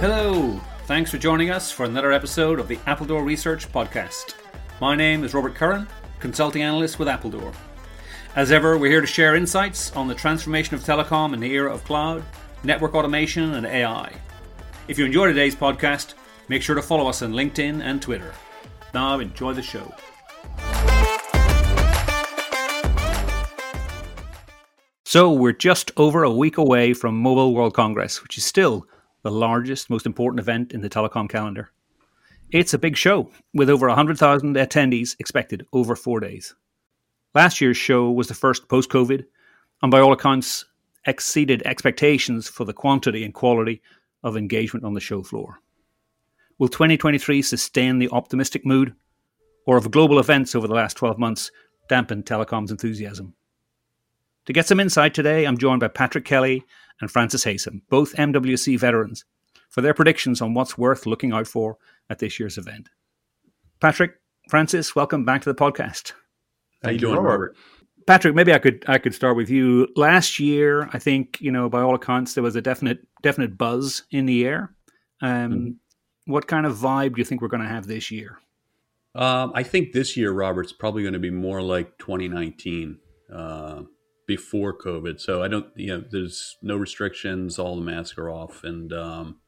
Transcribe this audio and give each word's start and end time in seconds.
Hello, 0.00 0.58
thanks 0.86 1.10
for 1.10 1.18
joining 1.18 1.50
us 1.50 1.70
for 1.70 1.84
another 1.84 2.10
episode 2.10 2.58
of 2.58 2.68
the 2.68 2.78
Appledore 2.86 3.22
Research 3.22 3.70
Podcast. 3.70 4.32
My 4.80 4.96
name 4.96 5.24
is 5.24 5.34
Robert 5.34 5.54
Curran, 5.54 5.86
consulting 6.20 6.62
analyst 6.62 6.98
with 6.98 7.06
Appledore. 7.06 7.52
As 8.34 8.50
ever, 8.50 8.78
we're 8.78 8.90
here 8.90 9.02
to 9.02 9.06
share 9.06 9.36
insights 9.36 9.94
on 9.94 10.08
the 10.08 10.14
transformation 10.14 10.74
of 10.74 10.80
telecom 10.80 11.34
in 11.34 11.40
the 11.40 11.52
era 11.52 11.70
of 11.70 11.84
cloud, 11.84 12.24
network 12.64 12.94
automation, 12.94 13.52
and 13.52 13.66
AI. 13.66 14.10
If 14.88 14.98
you 14.98 15.04
enjoy 15.04 15.26
today's 15.26 15.54
podcast, 15.54 16.14
make 16.48 16.62
sure 16.62 16.76
to 16.76 16.80
follow 16.80 17.06
us 17.06 17.20
on 17.20 17.34
LinkedIn 17.34 17.82
and 17.82 18.00
Twitter. 18.00 18.32
Now, 18.94 19.18
enjoy 19.18 19.52
the 19.52 19.60
show. 19.60 19.94
So, 25.04 25.30
we're 25.30 25.52
just 25.52 25.90
over 25.98 26.22
a 26.22 26.32
week 26.32 26.56
away 26.56 26.94
from 26.94 27.20
Mobile 27.20 27.52
World 27.52 27.74
Congress, 27.74 28.22
which 28.22 28.38
is 28.38 28.46
still 28.46 28.86
the 29.22 29.30
largest, 29.30 29.90
most 29.90 30.06
important 30.06 30.40
event 30.40 30.72
in 30.72 30.80
the 30.80 30.90
telecom 30.90 31.28
calendar. 31.28 31.70
It's 32.50 32.74
a 32.74 32.78
big 32.78 32.96
show 32.96 33.30
with 33.54 33.70
over 33.70 33.86
100,000 33.86 34.56
attendees 34.56 35.14
expected 35.18 35.66
over 35.72 35.94
four 35.94 36.20
days. 36.20 36.54
Last 37.34 37.60
year's 37.60 37.76
show 37.76 38.10
was 38.10 38.26
the 38.26 38.34
first 38.34 38.68
post 38.68 38.90
COVID, 38.90 39.24
and 39.82 39.90
by 39.90 40.00
all 40.00 40.12
accounts, 40.12 40.64
exceeded 41.06 41.62
expectations 41.64 42.48
for 42.48 42.64
the 42.64 42.72
quantity 42.72 43.24
and 43.24 43.32
quality 43.32 43.80
of 44.22 44.36
engagement 44.36 44.84
on 44.84 44.94
the 44.94 45.00
show 45.00 45.22
floor. 45.22 45.60
Will 46.58 46.68
2023 46.68 47.40
sustain 47.40 47.98
the 47.98 48.10
optimistic 48.10 48.66
mood, 48.66 48.94
or 49.66 49.80
have 49.80 49.90
global 49.90 50.18
events 50.18 50.54
over 50.54 50.66
the 50.66 50.74
last 50.74 50.96
12 50.96 51.18
months 51.18 51.50
dampened 51.88 52.26
telecom's 52.26 52.70
enthusiasm? 52.70 53.34
To 54.46 54.52
get 54.52 54.66
some 54.66 54.80
insight 54.80 55.14
today, 55.14 55.46
I'm 55.46 55.58
joined 55.58 55.80
by 55.80 55.88
Patrick 55.88 56.24
Kelly 56.24 56.64
and 57.00 57.10
Francis 57.10 57.44
Haysom, 57.44 57.82
both 57.88 58.14
MWC 58.14 58.78
veterans, 58.78 59.24
for 59.68 59.80
their 59.80 59.94
predictions 59.94 60.40
on 60.40 60.54
what's 60.54 60.76
worth 60.76 61.06
looking 61.06 61.32
out 61.32 61.46
for 61.46 61.78
at 62.08 62.18
this 62.18 62.38
year's 62.38 62.58
event. 62.58 62.88
Patrick, 63.80 64.12
Francis, 64.48 64.94
welcome 64.94 65.24
back 65.24 65.42
to 65.42 65.52
the 65.52 65.58
podcast. 65.58 66.12
How 66.82 66.90
you 66.90 66.98
doing, 66.98 67.18
Robert? 67.18 67.56
Patrick, 68.06 68.34
maybe 68.34 68.52
I 68.52 68.58
could 68.58 68.84
I 68.88 68.98
could 68.98 69.14
start 69.14 69.36
with 69.36 69.50
you. 69.50 69.86
Last 69.94 70.40
year, 70.40 70.88
I 70.92 70.98
think 70.98 71.38
you 71.40 71.52
know 71.52 71.68
by 71.68 71.80
all 71.82 71.94
accounts 71.94 72.34
there 72.34 72.42
was 72.42 72.56
a 72.56 72.62
definite 72.62 73.06
definite 73.22 73.56
buzz 73.56 74.02
in 74.10 74.26
the 74.26 74.46
air. 74.46 74.74
Um, 75.22 75.52
mm-hmm. 75.52 76.32
What 76.32 76.46
kind 76.46 76.66
of 76.66 76.76
vibe 76.76 77.14
do 77.14 77.20
you 77.20 77.24
think 77.24 77.40
we're 77.40 77.48
going 77.48 77.62
to 77.62 77.68
have 77.68 77.86
this 77.86 78.10
year? 78.10 78.38
Um, 79.14 79.52
I 79.54 79.62
think 79.62 79.92
this 79.92 80.16
year, 80.16 80.32
Robert's 80.32 80.72
probably 80.72 81.02
going 81.02 81.14
to 81.14 81.18
be 81.18 81.30
more 81.30 81.62
like 81.62 81.98
2019 81.98 82.98
uh, 83.32 83.82
before 84.30 84.72
COVID. 84.72 85.20
So 85.20 85.42
I 85.42 85.48
don't, 85.48 85.66
you 85.74 85.88
know, 85.88 86.04
there's 86.08 86.56
no 86.62 86.76
restrictions. 86.76 87.58
All 87.58 87.74
the 87.74 87.82
masks 87.82 88.16
are 88.16 88.30
off, 88.30 88.62
and 88.62 88.92
um, 88.92 89.40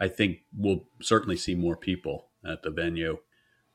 I 0.00 0.08
think 0.08 0.38
we'll 0.52 0.88
certainly 1.00 1.36
see 1.36 1.54
more 1.54 1.76
people 1.76 2.30
at 2.44 2.64
the 2.64 2.70
venue. 2.72 3.18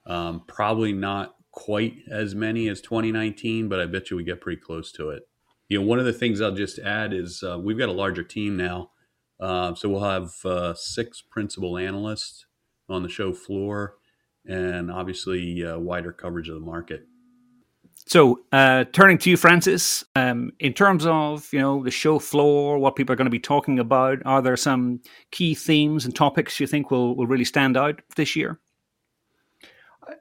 Um, 0.06 0.44
probably 0.46 0.92
not 0.92 1.36
quite 1.54 1.94
as 2.12 2.36
many 2.36 2.68
as 2.68 2.82
2019, 2.82 3.70
but 3.70 3.80
I 3.80 3.86
bet 3.86 4.12
you 4.12 4.18
we 4.18 4.26
get 4.26 4.42
pretty 4.42 4.60
close 4.60 4.92
to 4.94 5.12
it. 5.12 5.24
You 5.70 5.80
know, 5.80 5.86
one 5.86 6.00
of 6.00 6.04
the 6.04 6.12
things 6.12 6.42
I'll 6.42 6.52
just 6.52 6.78
add 6.78 7.14
is 7.14 7.42
uh, 7.42 7.58
we've 7.58 7.78
got 7.78 7.88
a 7.88 7.94
larger 7.94 8.24
team 8.24 8.58
now. 8.58 8.92
Uh, 9.40 9.74
so 9.76 9.88
we'll 9.88 10.04
have 10.04 10.34
uh, 10.44 10.74
six 10.74 11.22
principal 11.22 11.78
analysts 11.78 12.48
on 12.90 13.02
the 13.02 13.08
show 13.08 13.32
floor 13.32 13.96
and 14.46 14.92
obviously 14.92 15.66
uh, 15.66 15.80
wider 15.80 16.12
coverage 16.12 16.50
of 16.50 16.56
the 16.56 16.66
market. 16.66 17.08
So, 18.06 18.42
uh, 18.52 18.86
turning 18.92 19.18
to 19.20 19.30
you, 19.30 19.38
Francis, 19.38 20.04
um, 20.16 20.52
in 20.60 20.74
terms 20.74 21.06
of 21.06 21.52
you 21.54 21.60
know 21.60 21.84
the 21.84 21.92
show 21.92 22.20
floor, 22.20 22.78
what 22.78 22.96
people 22.96 23.14
are 23.14 23.16
going 23.16 23.26
to 23.26 23.32
be 23.32 23.40
talking 23.40 23.80
about, 23.80 24.20
are 24.26 24.42
there 24.42 24.58
some 24.58 25.02
key 25.32 25.56
themes 25.56 26.06
and 26.06 26.16
topics 26.16 26.60
you 26.60 26.68
think 26.68 26.92
will, 26.92 27.16
will 27.16 27.28
really 27.28 27.46
stand 27.46 27.78
out 27.78 28.02
this 28.16 28.36
year? 28.36 28.60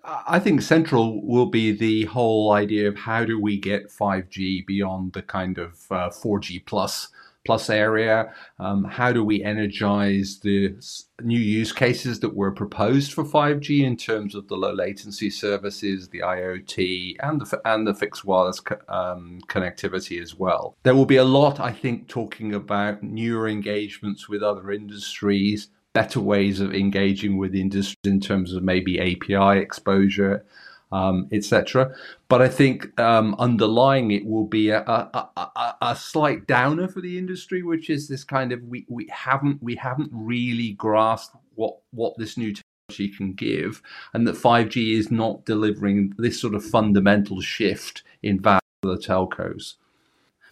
I 0.05 0.38
think 0.38 0.62
central 0.62 1.27
will 1.27 1.47
be 1.47 1.72
the 1.72 2.05
whole 2.05 2.53
idea 2.53 2.88
of 2.88 2.97
how 2.97 3.25
do 3.25 3.41
we 3.41 3.59
get 3.59 3.91
5G 3.91 4.65
beyond 4.65 5.12
the 5.12 5.22
kind 5.22 5.59
of 5.59 5.81
uh, 5.91 6.09
4G 6.09 6.65
plus 6.65 7.09
plus 7.44 7.69
area. 7.70 8.32
Um, 8.58 8.84
how 8.84 9.12
do 9.12 9.25
we 9.25 9.42
energize 9.42 10.41
the 10.41 10.76
new 11.20 11.38
use 11.38 11.72
cases 11.72 12.20
that 12.20 12.34
were 12.34 12.53
proposed 12.53 13.12
for 13.12 13.25
5G 13.25 13.82
in 13.82 13.97
terms 13.97 14.34
of 14.34 14.48
the 14.48 14.56
low 14.56 14.72
latency 14.72 15.30
services, 15.30 16.08
the 16.08 16.20
IoT, 16.20 17.16
and 17.20 17.41
the 17.41 17.60
and 17.64 17.86
the 17.86 17.94
fixed 17.94 18.25
wireless 18.25 18.60
co- 18.60 18.78
um, 18.88 19.41
connectivity 19.48 20.20
as 20.20 20.34
well? 20.34 20.76
There 20.82 20.94
will 20.94 21.06
be 21.06 21.16
a 21.16 21.25
lot, 21.25 21.60
I 21.60 21.72
think, 21.72 22.08
talking 22.08 22.54
about 22.54 23.02
newer 23.02 23.48
engagements 23.48 24.28
with 24.28 24.42
other 24.42 24.70
industries 24.70 25.69
better 25.92 26.20
ways 26.20 26.60
of 26.60 26.75
engaging 26.75 27.36
with 27.36 27.54
industry 27.54 27.98
in 28.04 28.20
terms 28.20 28.54
of 28.54 28.62
maybe 28.62 28.98
API 28.98 29.58
exposure, 29.58 30.44
um, 30.92 31.26
etc. 31.32 31.94
But 32.28 32.42
I 32.42 32.48
think 32.48 32.98
um, 33.00 33.34
underlying 33.38 34.10
it 34.10 34.26
will 34.26 34.44
be 34.44 34.69
a, 34.69 34.82
a, 34.82 35.28
a, 35.36 35.75
a, 35.80 35.97
slight 35.97 36.47
downer 36.47 36.86
for 36.86 37.00
the 37.00 37.19
industry, 37.19 37.62
which 37.62 37.91
is 37.91 38.08
this 38.08 38.25
kind 38.25 38.53
of 38.53 38.62
we, 38.64 38.84
we 38.88 39.08
haven't 39.10 39.62
we 39.62 39.75
haven't 39.75 40.10
really 40.12 40.72
grasped 40.72 41.34
what 41.54 41.78
what 41.91 42.16
this 42.19 42.36
new 42.36 42.52
technology 42.52 43.16
can 43.16 43.32
give, 43.32 43.82
and 44.12 44.26
that 44.26 44.36
5G 44.36 44.97
is 44.97 45.10
not 45.10 45.47
delivering 45.47 46.12
this 46.19 46.41
sort 46.41 46.54
of 46.54 46.64
fundamental 46.64 47.41
shift 47.41 48.02
in 48.22 48.38
value 48.38 48.60
for 48.82 48.94
the 48.94 48.98
telcos. 48.98 49.75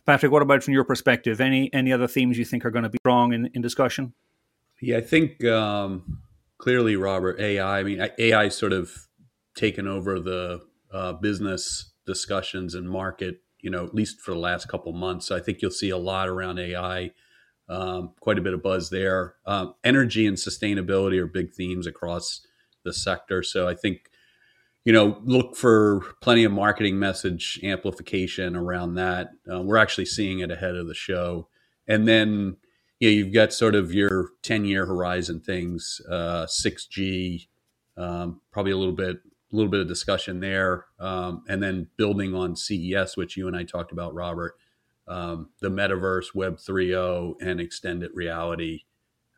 Patrick, 0.06 0.32
what 0.32 0.42
about 0.42 0.62
from 0.62 0.72
your 0.72 0.84
perspective? 0.84 1.40
Any 1.40 1.72
any 1.74 1.92
other 1.92 2.08
themes 2.08 2.38
you 2.38 2.46
think 2.46 2.64
are 2.64 2.70
going 2.70 2.84
to 2.84 2.88
be 2.88 2.98
strong 3.02 3.34
in, 3.34 3.50
in 3.52 3.60
discussion? 3.60 4.14
Yeah, 4.80 4.96
I 4.96 5.02
think 5.02 5.44
um, 5.44 6.22
clearly, 6.56 6.96
Robert, 6.96 7.38
AI. 7.38 7.80
I 7.80 7.82
mean, 7.82 8.08
AI 8.18 8.48
sort 8.48 8.72
of 8.72 9.06
taken 9.54 9.86
over 9.86 10.20
the 10.20 10.62
uh, 10.92 11.14
business 11.14 11.92
discussions 12.06 12.74
and 12.74 12.88
market. 12.88 13.42
You 13.60 13.70
know, 13.70 13.84
at 13.84 13.94
least 13.94 14.20
for 14.20 14.32
the 14.32 14.38
last 14.40 14.68
couple 14.68 14.92
months. 14.92 15.30
I 15.30 15.40
think 15.40 15.60
you'll 15.62 15.70
see 15.70 15.90
a 15.90 15.98
lot 15.98 16.28
around 16.28 16.58
AI. 16.58 17.12
Um, 17.68 18.14
quite 18.20 18.38
a 18.38 18.42
bit 18.42 18.54
of 18.54 18.62
buzz 18.62 18.90
there. 18.90 19.36
Um, 19.46 19.74
energy 19.84 20.26
and 20.26 20.36
sustainability 20.36 21.20
are 21.20 21.26
big 21.26 21.52
themes 21.52 21.86
across 21.86 22.40
the 22.84 22.92
sector. 22.92 23.42
So 23.42 23.68
I 23.68 23.74
think 23.74 24.10
you 24.84 24.92
know 24.92 25.20
look 25.24 25.56
for 25.56 26.02
plenty 26.22 26.44
of 26.44 26.52
marketing 26.52 26.98
message 26.98 27.60
amplification 27.62 28.56
around 28.56 28.94
that. 28.94 29.30
Uh, 29.52 29.62
we're 29.62 29.76
actually 29.76 30.06
seeing 30.06 30.40
it 30.40 30.50
ahead 30.50 30.74
of 30.74 30.88
the 30.88 30.94
show, 30.94 31.48
and 31.86 32.08
then 32.08 32.56
yeah, 33.00 33.10
you've 33.10 33.32
got 33.32 33.52
sort 33.52 33.74
of 33.74 33.92
your 33.94 34.28
10 34.42 34.64
year 34.66 34.86
horizon 34.86 35.40
things, 35.40 36.00
uh, 36.08 36.46
6G, 36.46 37.48
um, 37.96 38.40
probably 38.52 38.72
a 38.72 38.76
little 38.76 38.94
bit, 38.94 39.18
a 39.52 39.56
little 39.56 39.70
bit 39.70 39.80
of 39.80 39.88
discussion 39.88 40.40
there. 40.40 40.86
Um, 40.98 41.44
and 41.48 41.62
then 41.62 41.88
building 41.96 42.34
on 42.34 42.56
CES, 42.56 43.16
which 43.16 43.36
you 43.36 43.46
and 43.48 43.56
I 43.56 43.64
talked 43.64 43.92
about, 43.92 44.14
Robert, 44.14 44.56
um, 45.08 45.50
the 45.60 45.68
metaverse, 45.68 46.34
Web 46.34 46.56
3.0, 46.56 47.34
and 47.40 47.60
extended 47.60 48.10
reality 48.14 48.82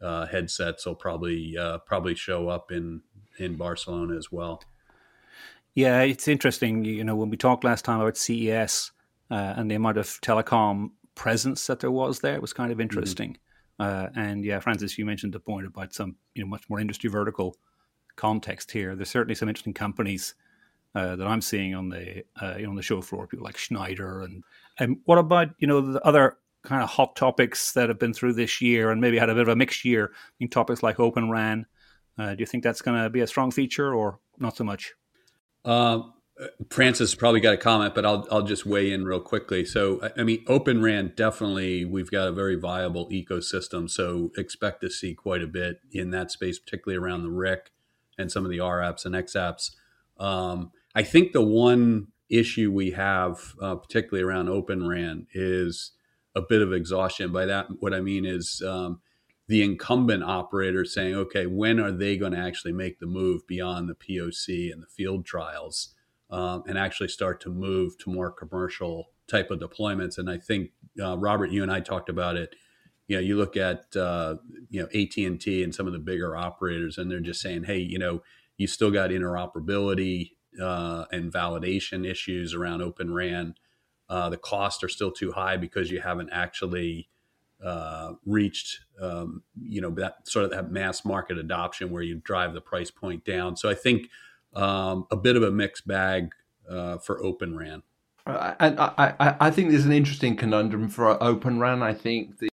uh, 0.02 0.26
headsets 0.26 0.84
will 0.84 0.94
probably 0.94 1.56
uh, 1.56 1.78
probably 1.78 2.14
show 2.14 2.48
up 2.48 2.72
in 2.72 3.02
in 3.38 3.56
Barcelona 3.56 4.16
as 4.16 4.30
well. 4.30 4.62
Yeah, 5.74 6.02
it's 6.02 6.28
interesting. 6.28 6.84
You 6.84 7.04
know, 7.04 7.16
when 7.16 7.30
we 7.30 7.36
talked 7.36 7.64
last 7.64 7.84
time 7.84 8.00
about 8.00 8.16
CES 8.16 8.90
uh, 9.30 9.54
and 9.56 9.70
the 9.70 9.76
amount 9.76 9.96
of 9.96 10.06
telecom 10.20 10.90
presence 11.14 11.66
that 11.68 11.80
there 11.80 11.90
was 11.90 12.20
there, 12.20 12.34
it 12.34 12.42
was 12.42 12.52
kind 12.52 12.70
of 12.70 12.76
mm-hmm. 12.76 12.82
interesting. 12.82 13.38
Mm-hmm. 13.80 14.18
Uh, 14.18 14.20
and 14.20 14.44
yeah, 14.44 14.58
Francis, 14.58 14.98
you 14.98 15.06
mentioned 15.06 15.32
the 15.32 15.40
point 15.40 15.66
about 15.66 15.94
some 15.94 16.16
you 16.34 16.42
know 16.42 16.48
much 16.48 16.68
more 16.68 16.80
industry 16.80 17.08
vertical 17.08 17.56
context 18.16 18.70
here. 18.70 18.94
There's 18.94 19.10
certainly 19.10 19.34
some 19.34 19.48
interesting 19.48 19.74
companies 19.74 20.34
uh, 20.94 21.16
that 21.16 21.26
I'm 21.26 21.40
seeing 21.40 21.74
on 21.74 21.88
the 21.88 22.24
uh, 22.40 22.54
you 22.56 22.64
know 22.64 22.70
on 22.70 22.76
the 22.76 22.82
show 22.82 23.00
floor, 23.00 23.26
people 23.26 23.44
like 23.44 23.56
Schneider 23.56 24.20
and 24.22 24.44
and 24.78 24.98
what 25.04 25.18
about 25.18 25.48
you 25.58 25.66
know 25.66 25.80
the 25.80 26.02
other 26.06 26.38
kind 26.62 26.82
of 26.82 26.88
hot 26.88 27.16
topics 27.16 27.72
that 27.72 27.88
have 27.88 27.98
been 27.98 28.14
through 28.14 28.34
this 28.34 28.60
year 28.60 28.90
and 28.90 29.00
maybe 29.00 29.18
had 29.18 29.28
a 29.28 29.34
bit 29.34 29.42
of 29.42 29.48
a 29.48 29.56
mixed 29.56 29.84
year 29.84 30.12
in 30.38 30.48
topics 30.48 30.82
like 30.82 31.00
Open 31.00 31.28
RAN. 31.28 31.66
Uh, 32.18 32.34
do 32.34 32.40
you 32.40 32.46
think 32.46 32.62
that's 32.62 32.82
going 32.82 33.02
to 33.02 33.10
be 33.10 33.20
a 33.20 33.26
strong 33.26 33.50
feature 33.50 33.94
or 33.94 34.20
not 34.38 34.56
so 34.56 34.62
much? 34.62 34.92
Uh, 35.64 36.02
Francis 36.70 37.14
probably 37.14 37.40
got 37.40 37.54
a 37.54 37.58
comment, 37.58 37.94
but 37.94 38.04
I'll 38.04 38.26
I'll 38.30 38.42
just 38.42 38.66
weigh 38.66 38.92
in 38.92 39.04
real 39.04 39.20
quickly. 39.20 39.64
So, 39.64 40.10
I 40.16 40.22
mean, 40.22 40.44
Open 40.46 40.82
RAN 40.82 41.12
definitely 41.16 41.84
we've 41.84 42.10
got 42.10 42.28
a 42.28 42.32
very 42.32 42.56
viable 42.56 43.08
ecosystem. 43.10 43.88
So, 43.88 44.30
expect 44.36 44.80
to 44.82 44.90
see 44.90 45.14
quite 45.14 45.42
a 45.42 45.46
bit 45.46 45.80
in 45.90 46.10
that 46.10 46.30
space, 46.30 46.58
particularly 46.58 47.02
around 47.02 47.22
the 47.22 47.30
RIC 47.30 47.70
and 48.18 48.30
some 48.30 48.44
of 48.44 48.50
the 48.50 48.60
R 48.60 48.78
apps 48.78 49.04
and 49.04 49.14
X 49.14 49.34
apps. 49.34 49.70
Um, 50.18 50.72
I 50.94 51.02
think 51.02 51.32
the 51.32 51.42
one 51.42 52.08
issue 52.28 52.70
we 52.70 52.92
have, 52.92 53.54
uh, 53.60 53.76
particularly 53.76 54.22
around 54.22 54.48
Open 54.48 54.86
RAN, 54.86 55.26
is 55.34 55.92
a 56.34 56.42
bit 56.42 56.62
of 56.62 56.72
exhaustion. 56.72 57.32
By 57.32 57.46
that, 57.46 57.66
what 57.80 57.94
I 57.94 58.00
mean 58.00 58.24
is 58.24 58.62
um, 58.66 59.00
the 59.48 59.62
incumbent 59.62 60.22
operator 60.22 60.84
saying, 60.84 61.14
"Okay, 61.14 61.46
when 61.46 61.80
are 61.80 61.92
they 61.92 62.16
going 62.16 62.32
to 62.32 62.38
actually 62.38 62.72
make 62.72 62.98
the 62.98 63.06
move 63.06 63.46
beyond 63.46 63.88
the 63.88 63.94
POC 63.94 64.72
and 64.72 64.82
the 64.82 64.86
field 64.86 65.24
trials?" 65.24 65.94
um, 66.32 66.64
and 66.66 66.78
actually 66.78 67.08
start 67.08 67.40
to 67.42 67.50
move 67.50 67.96
to 67.98 68.10
more 68.10 68.32
commercial 68.32 69.10
type 69.28 69.50
of 69.50 69.60
deployments. 69.60 70.18
And 70.18 70.28
I 70.28 70.38
think 70.38 70.70
uh, 71.00 71.16
Robert, 71.18 71.50
you 71.50 71.62
and 71.62 71.70
I 71.70 71.80
talked 71.80 72.08
about 72.08 72.36
it 72.36 72.56
you 73.08 73.16
know, 73.16 73.22
you 73.22 73.36
look 73.36 73.56
at 73.56 73.94
uh, 73.96 74.36
you 74.70 74.80
know 74.80 74.88
AT 74.94 75.16
and 75.16 75.40
T 75.40 75.62
and 75.62 75.74
some 75.74 75.86
of 75.86 75.92
the 75.92 75.98
bigger 75.98 76.36
operators, 76.36 76.98
and 76.98 77.10
they're 77.10 77.20
just 77.20 77.40
saying, 77.40 77.64
hey, 77.64 77.78
you 77.78 77.98
know, 77.98 78.22
you 78.56 78.66
still 78.66 78.90
got 78.90 79.10
interoperability 79.10 80.32
uh, 80.60 81.04
and 81.10 81.32
validation 81.32 82.08
issues 82.08 82.54
around 82.54 82.82
Open 82.82 83.12
RAN. 83.12 83.54
Uh, 84.08 84.28
the 84.28 84.36
costs 84.36 84.84
are 84.84 84.88
still 84.88 85.10
too 85.10 85.32
high 85.32 85.56
because 85.56 85.90
you 85.90 86.00
haven't 86.00 86.30
actually 86.30 87.08
uh, 87.64 88.12
reached, 88.26 88.80
um, 89.00 89.42
you 89.60 89.80
know, 89.80 89.90
that 89.90 90.28
sort 90.28 90.44
of 90.44 90.50
that 90.50 90.70
mass 90.70 91.04
market 91.04 91.38
adoption 91.38 91.90
where 91.90 92.02
you 92.02 92.16
drive 92.16 92.54
the 92.54 92.60
price 92.60 92.90
point 92.90 93.24
down. 93.24 93.56
So 93.56 93.68
I 93.68 93.74
think 93.74 94.08
um, 94.54 95.06
a 95.10 95.16
bit 95.16 95.36
of 95.36 95.42
a 95.42 95.50
mixed 95.50 95.86
bag 95.86 96.32
uh, 96.68 96.98
for 96.98 97.22
Open 97.24 97.56
RAN. 97.56 97.82
And 98.26 98.78
I, 98.78 99.14
I, 99.18 99.36
I, 99.40 99.50
think 99.50 99.70
there's 99.70 99.84
an 99.84 99.92
interesting 99.92 100.36
conundrum 100.36 100.88
for 100.88 101.20
Open 101.20 101.58
RAN. 101.58 101.82
I 101.82 101.92
think 101.92 102.38
the, 102.38 102.48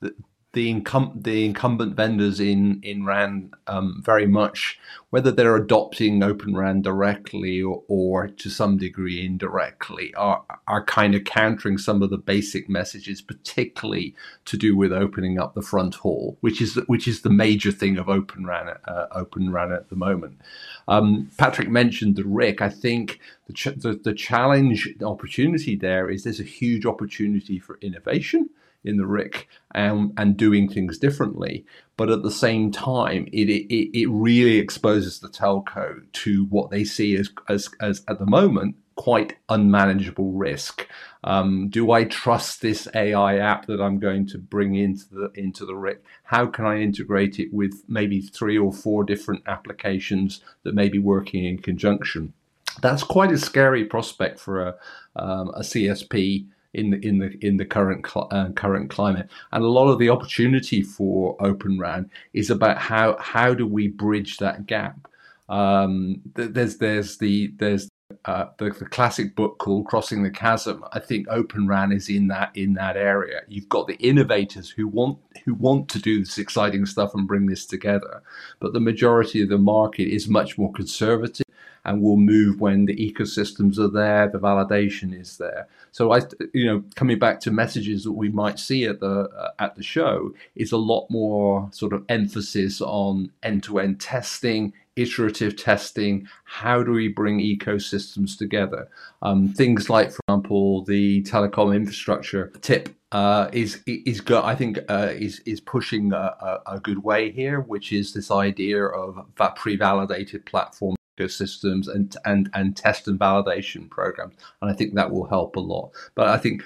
the, 0.00 0.10
the 0.10 0.14
the, 0.54 0.74
incum- 0.74 1.22
the 1.22 1.44
incumbent 1.44 1.94
vendors 1.94 2.40
in 2.40 2.80
in 2.82 3.04
RAN 3.04 3.52
um, 3.66 4.02
very 4.04 4.26
much, 4.26 4.80
whether 5.10 5.30
they're 5.30 5.56
adopting 5.56 6.22
Open 6.22 6.56
RAN 6.56 6.82
directly 6.82 7.62
or, 7.62 7.84
or 7.88 8.28
to 8.28 8.50
some 8.50 8.78
degree 8.78 9.24
indirectly, 9.24 10.14
are 10.14 10.44
are 10.66 10.84
kind 10.84 11.14
of 11.14 11.24
countering 11.24 11.78
some 11.78 12.02
of 12.02 12.10
the 12.10 12.18
basic 12.18 12.68
messages, 12.68 13.22
particularly 13.22 14.14
to 14.46 14.56
do 14.56 14.76
with 14.76 14.92
opening 14.92 15.38
up 15.38 15.54
the 15.54 15.60
fronthaul, 15.60 16.36
which 16.40 16.62
is 16.62 16.76
which 16.86 17.06
is 17.06 17.22
the 17.22 17.30
major 17.30 17.70
thing 17.70 17.98
of 17.98 18.08
Open 18.08 18.46
RAN 18.46 18.68
uh, 18.86 19.06
Open 19.12 19.52
RAN 19.52 19.72
at 19.72 19.90
the 19.90 19.96
moment. 19.96 20.40
Um, 20.88 21.30
Patrick 21.38 21.68
mentioned 21.68 22.16
the 22.16 22.24
RIC. 22.24 22.62
I 22.62 22.70
think 22.70 23.20
the, 23.46 23.52
ch- 23.52 23.76
the 23.76 24.00
the 24.02 24.14
challenge, 24.14 24.88
the 24.98 25.06
opportunity 25.06 25.76
there 25.76 26.08
is 26.10 26.24
there's 26.24 26.40
a 26.40 26.44
huge 26.44 26.86
opportunity 26.86 27.58
for 27.60 27.78
innovation 27.82 28.48
in 28.84 28.96
the 28.96 29.06
RIC 29.06 29.48
and, 29.74 30.12
and 30.16 30.36
doing 30.36 30.68
things 30.68 30.98
differently. 30.98 31.64
But 31.96 32.10
at 32.10 32.22
the 32.22 32.30
same 32.30 32.70
time, 32.70 33.26
it, 33.32 33.48
it, 33.48 33.98
it 33.98 34.08
really 34.08 34.58
exposes 34.58 35.20
the 35.20 35.28
telco 35.28 36.00
to 36.12 36.44
what 36.46 36.70
they 36.70 36.84
see 36.84 37.16
as, 37.16 37.30
as, 37.48 37.68
as 37.80 38.02
at 38.08 38.18
the 38.18 38.26
moment, 38.26 38.76
quite 38.94 39.36
unmanageable 39.48 40.32
risk. 40.32 40.88
Um, 41.24 41.68
do 41.68 41.92
I 41.92 42.04
trust 42.04 42.62
this 42.62 42.88
AI 42.94 43.38
app 43.38 43.66
that 43.66 43.80
I'm 43.80 43.98
going 43.98 44.26
to 44.28 44.38
bring 44.38 44.74
into 44.74 45.04
the 45.10 45.30
into 45.34 45.64
the 45.64 45.74
RIC? 45.74 46.02
How 46.24 46.46
can 46.46 46.66
I 46.66 46.80
integrate 46.80 47.38
it 47.38 47.52
with 47.52 47.84
maybe 47.88 48.20
three 48.20 48.58
or 48.58 48.72
four 48.72 49.04
different 49.04 49.42
applications 49.46 50.40
that 50.64 50.74
may 50.74 50.88
be 50.88 50.98
working 50.98 51.44
in 51.44 51.58
conjunction? 51.58 52.32
That's 52.80 53.02
quite 53.02 53.32
a 53.32 53.38
scary 53.38 53.84
prospect 53.84 54.38
for 54.38 54.60
a, 54.60 54.74
um, 55.16 55.48
a 55.50 55.60
CSP 55.60 56.46
in 56.78 56.90
the 56.90 57.06
in 57.06 57.18
the 57.18 57.46
in 57.46 57.56
the 57.56 57.64
current 57.64 58.06
cl- 58.06 58.28
uh, 58.30 58.50
current 58.50 58.90
climate. 58.90 59.28
And 59.52 59.64
a 59.64 59.68
lot 59.68 59.88
of 59.88 59.98
the 59.98 60.10
opportunity 60.10 60.82
for 60.82 61.36
Open 61.40 61.78
RAN 61.78 62.10
is 62.32 62.50
about 62.50 62.78
how 62.78 63.16
how 63.18 63.54
do 63.54 63.66
we 63.66 63.88
bridge 63.88 64.38
that 64.38 64.66
gap. 64.66 65.08
Um, 65.48 66.20
there's 66.34 66.76
there's 66.76 67.18
the 67.18 67.52
there's 67.56 67.88
uh, 68.24 68.46
the, 68.58 68.70
the, 68.70 68.86
classic 68.86 69.34
book 69.34 69.58
called 69.58 69.86
Crossing 69.86 70.22
the 70.22 70.30
Chasm. 70.30 70.82
I 70.92 70.98
think 70.98 71.26
Open 71.28 71.66
RAN 71.66 71.92
is 71.92 72.08
in 72.08 72.28
that 72.28 72.50
in 72.54 72.74
that 72.74 72.96
area. 72.96 73.42
You've 73.48 73.68
got 73.68 73.86
the 73.86 73.96
innovators 73.96 74.70
who 74.70 74.88
want 74.88 75.18
who 75.44 75.54
want 75.54 75.88
to 75.90 75.98
do 75.98 76.20
this 76.20 76.38
exciting 76.38 76.86
stuff 76.86 77.14
and 77.14 77.28
bring 77.28 77.46
this 77.46 77.66
together, 77.66 78.22
but 78.60 78.72
the 78.72 78.80
majority 78.80 79.42
of 79.42 79.48
the 79.48 79.58
market 79.58 80.08
is 80.08 80.28
much 80.28 80.56
more 80.56 80.72
conservative 80.72 81.44
and 81.84 82.02
will 82.02 82.16
move 82.16 82.60
when 82.60 82.86
the 82.86 82.96
ecosystems 82.96 83.78
are 83.78 83.88
there, 83.88 84.28
the 84.28 84.38
validation 84.38 85.18
is 85.18 85.38
there. 85.38 85.68
So 85.92 86.12
I, 86.12 86.22
you 86.52 86.66
know, 86.66 86.84
coming 86.94 87.18
back 87.18 87.40
to 87.40 87.50
messages 87.50 88.04
that 88.04 88.12
we 88.12 88.28
might 88.28 88.58
see 88.58 88.84
at 88.84 89.00
the 89.00 89.28
uh, 89.28 89.50
at 89.58 89.74
the 89.76 89.82
show 89.82 90.32
is 90.54 90.72
a 90.72 90.76
lot 90.76 91.08
more 91.10 91.68
sort 91.72 91.92
of 91.92 92.04
emphasis 92.08 92.80
on 92.80 93.30
end-to-end 93.42 94.00
testing, 94.00 94.72
iterative 94.96 95.56
testing. 95.56 96.28
How 96.44 96.82
do 96.82 96.92
we 96.92 97.08
bring 97.08 97.40
ecosystems 97.40 98.36
together? 98.36 98.88
Um, 99.22 99.48
things 99.48 99.88
like, 99.88 100.10
for 100.10 100.20
example, 100.28 100.84
the 100.84 101.22
telecom 101.22 101.74
infrastructure 101.74 102.52
tip 102.60 102.94
uh, 103.12 103.48
is 103.52 103.80
is 103.86 104.20
good. 104.20 104.44
I 104.44 104.54
think 104.54 104.78
uh, 104.88 105.12
is 105.12 105.40
is 105.46 105.60
pushing 105.60 106.12
a, 106.12 106.36
a, 106.66 106.74
a, 106.74 106.80
good 106.80 107.02
way 107.02 107.30
here, 107.30 107.60
which 107.60 107.90
is 107.90 108.12
this 108.12 108.30
idea 108.30 108.84
of 108.84 109.24
that 109.38 109.56
pre-validated 109.56 110.44
platform 110.44 110.96
ecosystems 111.18 111.88
and 111.88 112.16
and 112.24 112.50
and 112.54 112.76
test 112.76 113.08
and 113.08 113.18
validation 113.18 113.88
programs, 113.90 114.34
and 114.62 114.70
I 114.70 114.74
think 114.74 114.94
that 114.94 115.10
will 115.10 115.26
help 115.26 115.56
a 115.56 115.60
lot. 115.60 115.90
But 116.14 116.28
I 116.28 116.38
think 116.38 116.62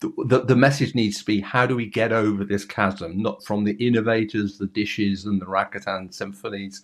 the, 0.00 0.44
the 0.44 0.56
message 0.56 0.94
needs 0.94 1.18
to 1.18 1.24
be 1.24 1.40
how 1.40 1.66
do 1.66 1.74
we 1.74 1.86
get 1.86 2.12
over 2.12 2.44
this 2.44 2.64
chasm, 2.64 3.20
not 3.20 3.44
from 3.44 3.64
the 3.64 3.72
innovators, 3.84 4.58
the 4.58 4.66
dishes, 4.66 5.24
and 5.24 5.40
the 5.40 5.46
Rakuten 5.46 6.12
symphonies, 6.14 6.82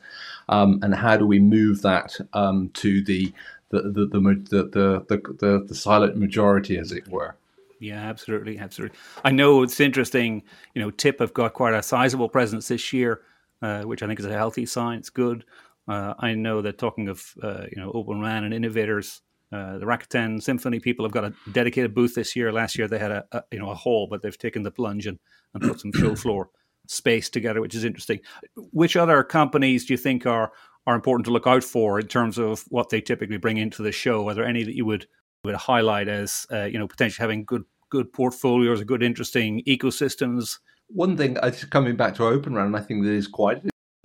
um, 0.48 0.80
and 0.82 0.94
how 0.94 1.16
do 1.16 1.26
we 1.26 1.38
move 1.38 1.82
that 1.82 2.18
um, 2.32 2.70
to 2.74 3.02
the 3.04 3.32
the 3.70 3.82
the 3.82 4.06
the, 4.06 4.48
the 4.50 5.04
the 5.08 5.34
the 5.38 5.64
the 5.68 5.74
silent 5.74 6.16
majority, 6.16 6.76
as 6.76 6.92
it 6.92 7.06
were. 7.08 7.36
Yeah, 7.78 8.02
absolutely, 8.02 8.58
absolutely. 8.58 8.96
I 9.24 9.30
know 9.30 9.62
it's 9.62 9.78
interesting. 9.78 10.42
You 10.74 10.82
know, 10.82 10.90
TIP 10.90 11.20
have 11.20 11.34
got 11.34 11.54
quite 11.54 11.74
a 11.74 11.82
sizable 11.82 12.28
presence 12.28 12.68
this 12.68 12.92
year, 12.92 13.20
uh, 13.62 13.82
which 13.82 14.02
I 14.02 14.06
think 14.06 14.18
is 14.18 14.26
a 14.26 14.32
healthy 14.32 14.66
sign. 14.66 14.98
It's 14.98 15.10
good. 15.10 15.44
Uh, 15.86 16.14
I 16.18 16.34
know 16.34 16.62
that 16.62 16.78
talking 16.78 17.08
of 17.08 17.22
uh, 17.42 17.64
you 17.70 17.80
know 17.80 17.90
Open 17.92 18.20
RAN 18.20 18.44
and 18.44 18.54
innovators, 18.54 19.20
uh, 19.52 19.78
the 19.78 19.86
Rakuten 19.86 20.42
Symphony 20.42 20.80
people 20.80 21.04
have 21.04 21.12
got 21.12 21.24
a 21.24 21.34
dedicated 21.52 21.94
booth 21.94 22.14
this 22.14 22.34
year. 22.34 22.52
Last 22.52 22.78
year 22.78 22.88
they 22.88 22.98
had 22.98 23.10
a, 23.10 23.24
a 23.32 23.42
you 23.52 23.58
know 23.58 23.70
a 23.70 23.74
hall, 23.74 24.06
but 24.08 24.22
they've 24.22 24.38
taken 24.38 24.62
the 24.62 24.70
plunge 24.70 25.06
and, 25.06 25.18
and 25.52 25.62
put 25.62 25.80
some 25.80 25.92
show 25.92 26.14
floor 26.14 26.50
space 26.86 27.28
together, 27.28 27.60
which 27.60 27.74
is 27.74 27.84
interesting. 27.84 28.20
Which 28.56 28.96
other 28.96 29.22
companies 29.22 29.84
do 29.84 29.92
you 29.92 29.98
think 29.98 30.26
are 30.26 30.52
are 30.86 30.94
important 30.94 31.24
to 31.26 31.32
look 31.32 31.46
out 31.46 31.64
for 31.64 31.98
in 31.98 32.06
terms 32.06 32.38
of 32.38 32.64
what 32.68 32.90
they 32.90 33.00
typically 33.00 33.38
bring 33.38 33.56
into 33.56 33.82
the 33.82 33.92
show? 33.92 34.28
Are 34.28 34.34
there 34.34 34.44
any 34.44 34.64
that 34.64 34.74
you 34.74 34.86
would 34.86 35.06
would 35.44 35.54
highlight 35.54 36.08
as 36.08 36.46
uh, 36.50 36.64
you 36.64 36.78
know 36.78 36.88
potentially 36.88 37.22
having 37.22 37.44
good 37.44 37.64
good 37.90 38.12
portfolios 38.12 38.80
or 38.80 38.84
good 38.84 39.02
interesting 39.02 39.62
ecosystems? 39.66 40.58
One 40.88 41.16
thing, 41.16 41.36
coming 41.70 41.96
back 41.96 42.14
to 42.16 42.24
Open 42.24 42.54
RAN, 42.54 42.74
I 42.74 42.80
think 42.80 43.04
that 43.04 43.10
is 43.10 43.26
quite 43.26 43.62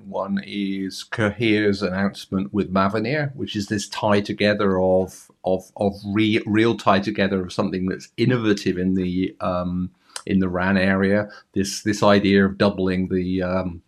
one 0.09 0.41
is 0.45 1.03
Cohere's 1.03 1.81
announcement 1.81 2.53
with 2.53 2.73
Mavenir, 2.73 3.35
which 3.35 3.55
is 3.55 3.67
this 3.67 3.87
tie 3.89 4.21
together 4.21 4.79
of 4.79 5.29
of 5.43 5.71
of 5.77 5.93
re, 6.05 6.41
real 6.45 6.75
tie 6.77 6.99
together 6.99 7.43
of 7.43 7.53
something 7.53 7.87
that's 7.87 8.09
innovative 8.17 8.77
in 8.77 8.95
the 8.95 9.35
um, 9.41 9.91
in 10.25 10.39
the 10.39 10.49
RAN 10.49 10.77
area. 10.77 11.29
This 11.53 11.83
this 11.83 12.03
idea 12.03 12.45
of 12.45 12.57
doubling 12.57 13.07
the 13.07 13.43
um, 13.43 13.81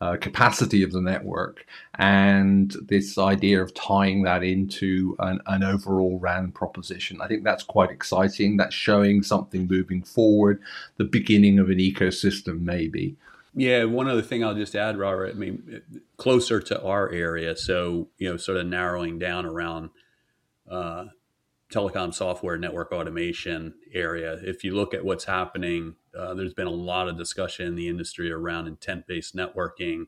uh, 0.00 0.16
capacity 0.16 0.82
of 0.82 0.92
the 0.92 1.00
network 1.00 1.64
and 1.98 2.76
this 2.88 3.16
idea 3.16 3.62
of 3.62 3.72
tying 3.72 4.22
that 4.22 4.42
into 4.42 5.16
an, 5.20 5.40
an, 5.46 5.62
overall 5.62 6.18
RAN 6.18 6.52
proposition. 6.52 7.20
I 7.22 7.28
think 7.28 7.42
that's 7.42 7.62
quite 7.62 7.90
exciting. 7.90 8.56
That's 8.56 8.74
showing 8.74 9.22
something 9.22 9.66
moving 9.66 10.02
forward, 10.02 10.60
the 10.98 11.04
beginning 11.04 11.58
of 11.58 11.70
an 11.70 11.78
ecosystem, 11.78 12.60
maybe. 12.60 13.16
Yeah, 13.56 13.84
one 13.84 14.08
other 14.08 14.22
thing 14.22 14.42
I'll 14.42 14.54
just 14.54 14.74
add, 14.74 14.98
Robert. 14.98 15.30
I 15.30 15.34
mean, 15.34 15.82
closer 16.16 16.60
to 16.60 16.82
our 16.82 17.10
area, 17.10 17.56
so 17.56 18.08
you 18.18 18.28
know, 18.28 18.36
sort 18.36 18.58
of 18.58 18.66
narrowing 18.66 19.18
down 19.18 19.46
around 19.46 19.90
uh, 20.68 21.04
telecom 21.72 22.12
software 22.12 22.58
network 22.58 22.92
automation 22.92 23.74
area. 23.92 24.38
If 24.42 24.64
you 24.64 24.74
look 24.74 24.92
at 24.92 25.04
what's 25.04 25.24
happening, 25.24 25.94
uh, 26.18 26.34
there's 26.34 26.54
been 26.54 26.66
a 26.66 26.70
lot 26.70 27.08
of 27.08 27.16
discussion 27.16 27.66
in 27.66 27.74
the 27.76 27.88
industry 27.88 28.32
around 28.32 28.66
intent-based 28.66 29.36
networking. 29.36 30.06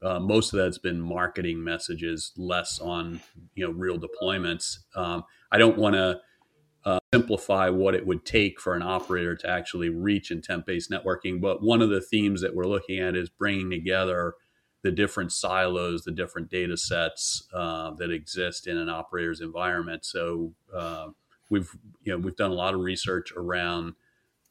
Uh, 0.00 0.20
most 0.20 0.52
of 0.52 0.58
that's 0.58 0.78
been 0.78 1.00
marketing 1.00 1.62
messages, 1.62 2.32
less 2.36 2.78
on 2.78 3.20
you 3.54 3.66
know 3.66 3.72
real 3.72 3.98
deployments. 3.98 4.78
Um, 4.94 5.24
I 5.50 5.58
don't 5.58 5.78
want 5.78 5.94
to 5.94 6.20
uh, 6.84 6.98
simplify 7.12 7.68
what 7.68 7.94
it 7.94 8.06
would 8.06 8.24
take 8.24 8.60
for 8.60 8.74
an 8.74 8.82
operator 8.82 9.34
to 9.36 9.48
actually 9.48 9.88
reach 9.88 10.30
intent 10.30 10.66
based 10.66 10.90
networking. 10.90 11.40
But 11.40 11.62
one 11.62 11.82
of 11.82 11.90
the 11.90 12.00
themes 12.00 12.40
that 12.42 12.54
we're 12.54 12.66
looking 12.66 12.98
at 12.98 13.16
is 13.16 13.28
bringing 13.28 13.70
together 13.70 14.34
the 14.82 14.92
different 14.92 15.32
silos, 15.32 16.04
the 16.04 16.12
different 16.12 16.50
data 16.50 16.76
sets 16.76 17.46
uh, 17.52 17.90
that 17.92 18.10
exist 18.10 18.66
in 18.66 18.76
an 18.76 18.88
operator's 18.88 19.40
environment. 19.40 20.04
So 20.04 20.54
uh, 20.74 21.08
we've 21.50 21.70
you 22.02 22.12
know 22.12 22.18
we've 22.18 22.36
done 22.36 22.50
a 22.50 22.54
lot 22.54 22.74
of 22.74 22.80
research 22.80 23.32
around 23.36 23.94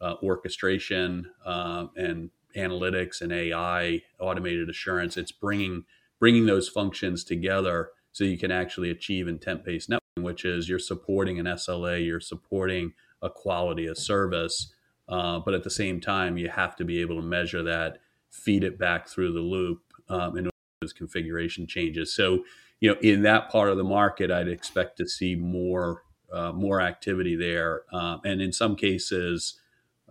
uh, 0.02 0.16
orchestration 0.22 1.32
uh, 1.46 1.88
and 1.96 2.30
analytics 2.56 3.22
and 3.22 3.32
AI, 3.32 4.02
automated 4.20 4.70
assurance. 4.70 5.16
It's 5.18 5.32
bringing 5.32 5.86
bringing 6.20 6.46
those 6.46 6.68
functions 6.68 7.24
together 7.24 7.92
so 8.12 8.24
you 8.24 8.38
can 8.38 8.52
actually 8.52 8.90
achieve 8.90 9.28
intent 9.28 9.64
based 9.64 9.90
networking 9.90 10.07
which 10.24 10.46
is 10.46 10.70
you're 10.70 10.80
supporting 10.80 11.40
an 11.40 11.46
SLA, 11.46 12.06
you're 12.06 12.20
supporting 12.20 12.94
a 13.22 13.30
quality 13.30 13.88
of 13.88 13.98
service, 13.98 14.74
uh, 15.10 15.40
but 15.40 15.54
at 15.54 15.64
the 15.64 15.70
same 15.70 16.00
time, 16.00 16.38
you 16.38 16.50
have 16.50 16.76
to 16.76 16.86
be 16.86 17.02
able 17.02 17.16
to 17.16 17.22
measure 17.22 17.64
that, 17.64 18.00
feed 18.30 18.64
it 18.64 18.78
back 18.78 19.08
through 19.08 19.34
the 19.34 19.40
loop 19.40 19.82
um, 20.10 20.38
in 20.38 20.50
those 20.82 20.94
configuration 20.94 21.66
changes. 21.66 22.14
So, 22.14 22.44
you 22.80 22.90
know, 22.90 23.00
in 23.02 23.24
that 23.24 23.50
part 23.50 23.70
of 23.70 23.78
the 23.78 23.84
market, 23.84 24.30
I'd 24.30 24.48
expect 24.48 24.98
to 24.98 25.08
see 25.08 25.36
more 25.36 26.04
uh, 26.32 26.52
more 26.52 26.82
activity 26.82 27.38
there, 27.38 27.84
uh, 27.94 28.18
and 28.26 28.42
in 28.42 28.52
some 28.52 28.76
cases, 28.76 29.62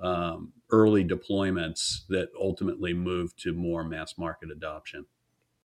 um, 0.03 0.53
early 0.71 1.05
deployments 1.05 2.07
that 2.09 2.29
ultimately 2.41 2.95
move 2.95 3.37
to 3.37 3.53
more 3.53 3.85
mass 3.85 4.15
market 4.17 4.51
adoption. 4.51 5.05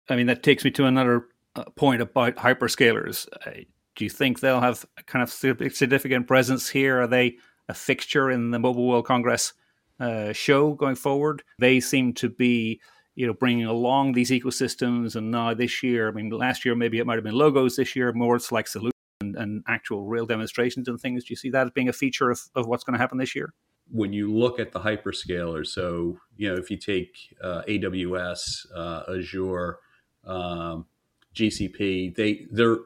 I 0.09 0.17
mean, 0.17 0.27
that 0.27 0.43
takes 0.43 0.65
me 0.65 0.71
to 0.73 0.85
another 0.87 1.29
uh, 1.55 1.65
point 1.77 2.03
about 2.03 2.37
hyperscalers. 2.37 3.29
Uh, 3.47 3.63
do 3.97 4.05
you 4.05 4.11
think 4.11 4.41
they'll 4.41 4.61
have 4.61 4.85
a 4.99 5.03
kind 5.03 5.23
of 5.23 5.31
significant 5.31 6.27
presence 6.27 6.69
here? 6.69 7.03
Are 7.03 7.07
they 7.07 7.37
a 7.69 7.75
fixture 7.75 8.31
in 8.31 8.51
the 8.51 8.59
Mobile 8.59 8.89
World 8.89 9.07
Congress 9.07 9.53
uh, 10.01 10.33
show 10.33 10.75
going 10.75 10.97
forward? 10.97 11.43
They 11.59 11.81
seem 11.81 12.15
to 12.15 12.29
be, 12.29 12.81
you 13.15 13.27
know, 13.27 13.35
bringing 13.35 13.67
along 13.67 14.13
these 14.13 14.31
ecosystems. 14.31 15.15
And 15.15 15.31
now 15.31 15.53
this 15.55 15.83
year, 15.83 16.09
I 16.09 16.13
mean, 16.13 16.31
last 16.31 16.65
year 16.65 16.75
maybe 16.75 16.99
it 16.99 17.07
might 17.07 17.17
have 17.17 17.25
been 17.25 17.35
logos. 17.35 17.77
This 17.77 17.95
year, 17.95 18.13
more 18.13 18.37
it's 18.37 18.51
like 18.51 18.67
solutions 18.67 18.93
and, 19.21 19.37
and 19.37 19.63
actual 19.69 20.07
real 20.07 20.27
demonstrations 20.27 20.89
and 20.89 20.99
things. 20.99 21.25
Do 21.25 21.33
you 21.33 21.37
see 21.37 21.51
that 21.51 21.67
as 21.67 21.73
being 21.73 21.89
a 21.89 21.93
feature 21.93 22.31
of, 22.31 22.41
of 22.55 22.67
what's 22.67 22.85
going 22.85 22.95
to 22.95 23.01
happen 23.01 23.19
this 23.19 23.35
year? 23.35 23.53
When 23.91 24.13
you 24.15 24.33
look 24.33 24.59
at 24.59 24.73
the 24.73 24.81
hyperscalers, 24.81 25.67
so 25.67 26.19
you 26.37 26.49
know, 26.49 26.59
if 26.59 26.71
you 26.71 26.79
take 26.79 27.15
uh, 27.43 27.63
AWS, 27.69 28.67
uh, 28.75 29.03
Azure, 29.19 29.79
um, 30.25 30.87
GCP, 31.35 32.15
they 32.15 32.47
their 32.51 32.79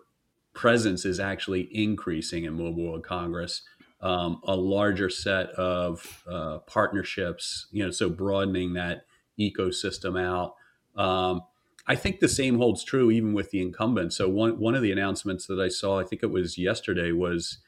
presence 0.56 1.04
is 1.04 1.20
actually 1.20 1.68
increasing 1.72 2.44
in 2.44 2.54
Mobile 2.54 2.86
World 2.86 3.04
Congress. 3.04 3.62
Um, 4.00 4.40
a 4.44 4.56
larger 4.56 5.08
set 5.08 5.50
of 5.50 6.24
uh, 6.28 6.58
partnerships, 6.60 7.66
you 7.70 7.82
know, 7.84 7.90
so 7.90 8.10
broadening 8.10 8.74
that 8.74 9.06
ecosystem 9.38 10.20
out. 10.20 10.54
Um, 11.00 11.42
I 11.86 11.94
think 11.94 12.20
the 12.20 12.28
same 12.28 12.58
holds 12.58 12.84
true 12.84 13.10
even 13.10 13.32
with 13.32 13.50
the 13.50 13.62
incumbents. 13.62 14.16
So 14.16 14.28
one 14.28 14.58
one 14.58 14.74
of 14.74 14.82
the 14.82 14.92
announcements 14.92 15.46
that 15.46 15.60
I 15.60 15.68
saw, 15.68 15.98
I 16.00 16.04
think 16.04 16.22
it 16.22 16.30
was 16.30 16.58
yesterday, 16.58 17.12
was 17.12 17.58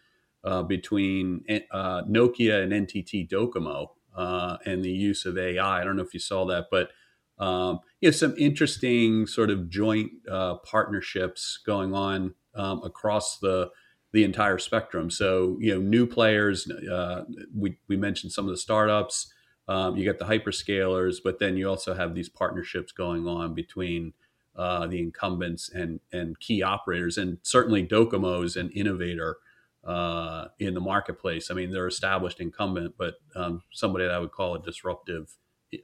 uh, 0.44 0.62
between 0.62 1.44
uh, 1.70 2.02
Nokia 2.02 2.62
and 2.62 2.72
NTT 2.72 3.28
Docomo 3.28 3.88
uh, 4.16 4.58
and 4.66 4.84
the 4.84 4.90
use 4.90 5.24
of 5.24 5.38
AI. 5.38 5.80
I 5.80 5.84
don't 5.84 5.96
know 5.96 6.02
if 6.02 6.14
you 6.14 6.20
saw 6.20 6.44
that, 6.46 6.66
but 6.70 6.90
um, 7.38 7.80
you 8.00 8.08
know, 8.08 8.12
some 8.12 8.34
interesting 8.36 9.26
sort 9.26 9.50
of 9.50 9.70
joint 9.70 10.10
uh, 10.30 10.56
partnerships 10.56 11.58
going 11.64 11.94
on 11.94 12.34
um, 12.54 12.82
across 12.84 13.38
the 13.38 13.70
the 14.12 14.24
entire 14.24 14.58
spectrum. 14.58 15.10
So 15.10 15.56
you 15.60 15.74
know, 15.74 15.80
new 15.80 16.06
players. 16.06 16.70
Uh, 16.70 17.24
we 17.54 17.78
we 17.88 17.96
mentioned 17.96 18.32
some 18.32 18.46
of 18.46 18.50
the 18.50 18.56
startups. 18.56 19.32
Um, 19.68 19.96
you 19.96 20.04
got 20.10 20.18
the 20.18 20.24
hyperscalers, 20.24 21.16
but 21.22 21.38
then 21.38 21.56
you 21.56 21.68
also 21.68 21.94
have 21.94 22.14
these 22.14 22.30
partnerships 22.30 22.90
going 22.90 23.28
on 23.28 23.52
between 23.52 24.14
uh, 24.56 24.86
the 24.86 25.00
incumbents 25.00 25.68
and 25.68 26.00
and 26.12 26.38
key 26.40 26.62
operators, 26.62 27.18
and 27.18 27.38
certainly 27.42 27.86
Docomo 27.86 28.44
is 28.44 28.56
an 28.56 28.70
innovator 28.70 29.36
uh, 29.84 30.48
in 30.58 30.74
the 30.74 30.80
marketplace. 30.80 31.50
I 31.50 31.54
mean, 31.54 31.70
they're 31.70 31.86
established 31.86 32.40
incumbent, 32.40 32.94
but 32.98 33.14
um, 33.36 33.62
somebody 33.72 34.06
that 34.06 34.14
I 34.14 34.18
would 34.18 34.32
call 34.32 34.54
a 34.54 34.62
disruptive 34.62 35.32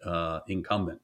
uh, 0.05 0.41
incumbent. 0.49 1.01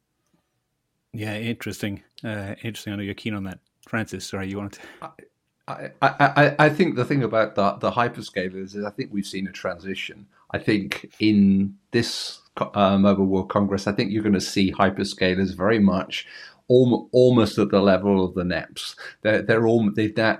Yeah, 1.12 1.36
interesting. 1.36 2.02
Uh, 2.24 2.54
interesting. 2.62 2.92
I 2.92 2.96
know 2.96 3.02
you're 3.02 3.14
keen 3.14 3.34
on 3.34 3.44
that, 3.44 3.58
Francis. 3.88 4.26
Sorry, 4.26 4.48
you 4.48 4.56
wanted 4.56 4.80
to. 5.00 5.24
I, 5.70 5.90
I, 6.02 6.54
I 6.58 6.68
think 6.68 6.96
the 6.96 7.04
thing 7.04 7.22
about 7.22 7.54
the, 7.54 7.72
the 7.72 7.90
hyperscalers 7.90 8.76
is 8.76 8.84
I 8.84 8.90
think 8.90 9.12
we've 9.12 9.26
seen 9.26 9.46
a 9.46 9.52
transition. 9.52 10.26
I 10.52 10.58
think 10.58 11.12
in 11.20 11.76
this 11.92 12.40
uh, 12.56 12.98
Mobile 12.98 13.26
World 13.26 13.48
Congress, 13.48 13.86
I 13.86 13.92
think 13.92 14.10
you're 14.10 14.22
going 14.22 14.32
to 14.32 14.40
see 14.40 14.72
hyperscalers 14.72 15.56
very 15.56 15.78
much 15.78 16.26
almost 16.68 17.58
at 17.58 17.70
the 17.70 17.80
level 17.80 18.24
of 18.24 18.34
the 18.34 18.44
NEPs. 18.44 18.94
They're, 19.22 19.42
they're 19.42 19.66
all, 19.66 19.90
they, 19.90 20.06
there, 20.06 20.38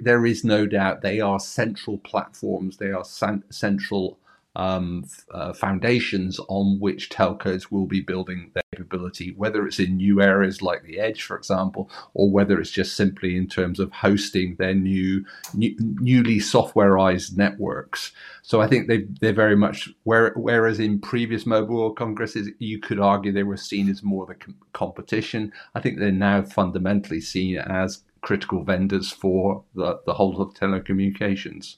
there 0.00 0.24
is 0.24 0.44
no 0.44 0.66
doubt 0.66 1.02
they 1.02 1.20
are 1.20 1.40
central 1.40 1.98
platforms. 1.98 2.76
They 2.76 2.92
are 2.92 3.04
san- 3.04 3.42
central 3.50 4.18
um, 4.56 5.04
uh, 5.32 5.52
foundations 5.52 6.38
on 6.48 6.78
which 6.78 7.10
telcos 7.10 7.70
will 7.70 7.86
be 7.86 8.00
building 8.00 8.50
their 8.54 8.62
capability, 8.72 9.32
whether 9.32 9.66
it's 9.66 9.80
in 9.80 9.96
new 9.96 10.20
areas 10.20 10.62
like 10.62 10.82
the 10.84 10.98
edge, 10.98 11.22
for 11.22 11.36
example, 11.36 11.90
or 12.14 12.30
whether 12.30 12.60
it's 12.60 12.70
just 12.70 12.96
simply 12.96 13.36
in 13.36 13.48
terms 13.48 13.80
of 13.80 13.90
hosting 13.92 14.56
their 14.56 14.74
new, 14.74 15.24
new 15.54 15.74
newly 15.78 16.38
softwareized 16.38 17.36
networks. 17.36 18.12
So 18.42 18.60
I 18.60 18.68
think 18.68 18.88
they 18.88 19.06
they're 19.20 19.32
very 19.32 19.56
much 19.56 19.90
where, 20.04 20.32
whereas 20.36 20.78
in 20.78 21.00
previous 21.00 21.46
mobile 21.46 21.76
world 21.76 21.96
congresses 21.96 22.48
you 22.58 22.78
could 22.78 23.00
argue 23.00 23.32
they 23.32 23.42
were 23.42 23.56
seen 23.56 23.88
as 23.88 24.02
more 24.02 24.24
of 24.24 24.30
a 24.30 24.34
com- 24.34 24.56
competition. 24.72 25.52
I 25.74 25.80
think 25.80 25.98
they're 25.98 26.12
now 26.12 26.42
fundamentally 26.42 27.20
seen 27.20 27.58
as 27.58 28.02
critical 28.20 28.64
vendors 28.64 29.10
for 29.10 29.62
the, 29.74 30.00
the 30.06 30.14
whole 30.14 30.40
of 30.40 30.54
telecommunications. 30.54 31.76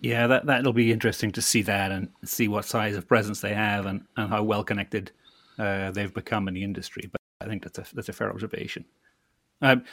Yeah, 0.00 0.26
that 0.26 0.46
that'll 0.46 0.72
be 0.72 0.92
interesting 0.92 1.32
to 1.32 1.42
see 1.42 1.62
that 1.62 1.90
and 1.90 2.08
see 2.24 2.48
what 2.48 2.64
size 2.64 2.96
of 2.96 3.08
presence 3.08 3.40
they 3.40 3.54
have 3.54 3.86
and, 3.86 4.04
and 4.16 4.28
how 4.28 4.42
well 4.42 4.62
connected 4.62 5.10
uh, 5.58 5.90
they've 5.92 6.12
become 6.12 6.48
in 6.48 6.54
the 6.54 6.64
industry. 6.64 7.08
But 7.10 7.20
I 7.40 7.46
think 7.46 7.62
that's 7.62 7.78
a 7.78 7.94
that's 7.94 8.08
a 8.08 8.12
fair 8.12 8.30
observation. 8.30 8.84
Um, 9.62 9.84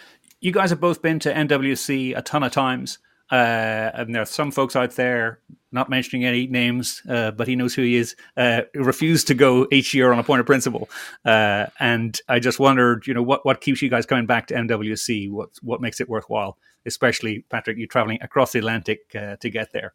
you 0.41 0.51
guys 0.51 0.69
have 0.71 0.81
both 0.81 1.01
been 1.01 1.19
to 1.19 1.33
MWC 1.33 2.17
a 2.17 2.21
ton 2.21 2.43
of 2.43 2.51
times, 2.51 2.97
uh, 3.31 3.91
and 3.93 4.13
there 4.13 4.21
are 4.21 4.25
some 4.25 4.51
folks 4.51 4.75
out 4.75 4.91
there, 4.91 5.39
not 5.71 5.89
mentioning 5.89 6.25
any 6.25 6.47
names, 6.47 7.01
uh, 7.07 7.31
but 7.31 7.47
he 7.47 7.55
knows 7.55 7.73
who 7.73 7.81
he 7.81 7.95
is, 7.95 8.15
uh, 8.35 8.61
refuse 8.75 9.23
to 9.23 9.33
go 9.33 9.65
each 9.71 9.93
year 9.93 10.11
on 10.11 10.19
a 10.19 10.23
point 10.23 10.41
of 10.41 10.45
principle. 10.45 10.89
Uh, 11.23 11.67
and 11.79 12.19
I 12.27 12.39
just 12.39 12.59
wondered, 12.59 13.07
you 13.07 13.13
know, 13.13 13.23
what 13.23 13.45
what 13.45 13.61
keeps 13.61 13.81
you 13.81 13.89
guys 13.89 14.05
coming 14.05 14.25
back 14.25 14.47
to 14.47 14.53
MWC? 14.53 15.31
What 15.31 15.49
what 15.61 15.79
makes 15.79 16.01
it 16.01 16.09
worthwhile? 16.09 16.57
Especially 16.85 17.45
Patrick, 17.49 17.77
you're 17.77 17.87
traveling 17.87 18.19
across 18.21 18.51
the 18.51 18.59
Atlantic 18.59 18.99
uh, 19.15 19.37
to 19.37 19.49
get 19.49 19.71
there. 19.71 19.93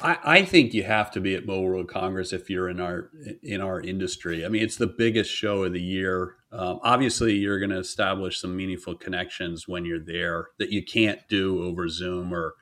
I, 0.00 0.18
I, 0.22 0.44
think 0.44 0.74
you 0.74 0.84
have 0.84 1.10
to 1.12 1.20
be 1.20 1.34
at 1.34 1.46
Mobile 1.46 1.64
World 1.64 1.88
Congress 1.88 2.32
if 2.32 2.48
you're 2.48 2.68
in 2.68 2.80
our 2.80 3.10
in 3.42 3.60
our 3.60 3.80
industry. 3.80 4.44
I 4.44 4.48
mean, 4.48 4.62
it's 4.62 4.76
the 4.76 4.86
biggest 4.86 5.30
show 5.30 5.64
of 5.64 5.72
the 5.72 5.82
year. 5.82 6.36
Um, 6.52 6.80
obviously, 6.82 7.34
you're 7.34 7.58
going 7.58 7.70
to 7.70 7.78
establish 7.78 8.40
some 8.40 8.56
meaningful 8.56 8.94
connections 8.94 9.68
when 9.68 9.84
you're 9.84 9.98
there 9.98 10.48
that 10.58 10.70
you 10.70 10.84
can't 10.84 11.20
do 11.28 11.62
over 11.62 11.88
Zoom 11.88 12.32
or 12.32 12.54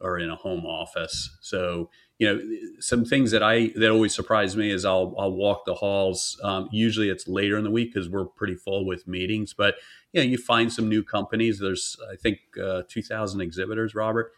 or 0.00 0.18
in 0.18 0.30
a 0.30 0.36
home 0.36 0.66
office. 0.66 1.36
So, 1.40 1.88
you 2.18 2.26
know, 2.26 2.40
some 2.80 3.04
things 3.04 3.30
that 3.30 3.42
I 3.42 3.72
that 3.76 3.90
always 3.90 4.14
surprise 4.14 4.56
me 4.56 4.70
is 4.70 4.84
I'll 4.84 5.14
I'll 5.18 5.32
walk 5.32 5.64
the 5.64 5.74
halls. 5.74 6.40
Um, 6.42 6.68
usually, 6.72 7.08
it's 7.08 7.26
later 7.26 7.56
in 7.56 7.64
the 7.64 7.70
week 7.70 7.92
because 7.92 8.08
we're 8.08 8.26
pretty 8.26 8.54
full 8.54 8.86
with 8.86 9.08
meetings. 9.08 9.54
But 9.54 9.76
you 10.12 10.20
know, 10.20 10.28
you 10.28 10.38
find 10.38 10.72
some 10.72 10.88
new 10.88 11.02
companies. 11.02 11.58
There's 11.58 11.96
I 12.10 12.16
think 12.16 12.38
uh, 12.62 12.82
2,000 12.88 13.40
exhibitors, 13.40 13.94
Robert 13.94 14.32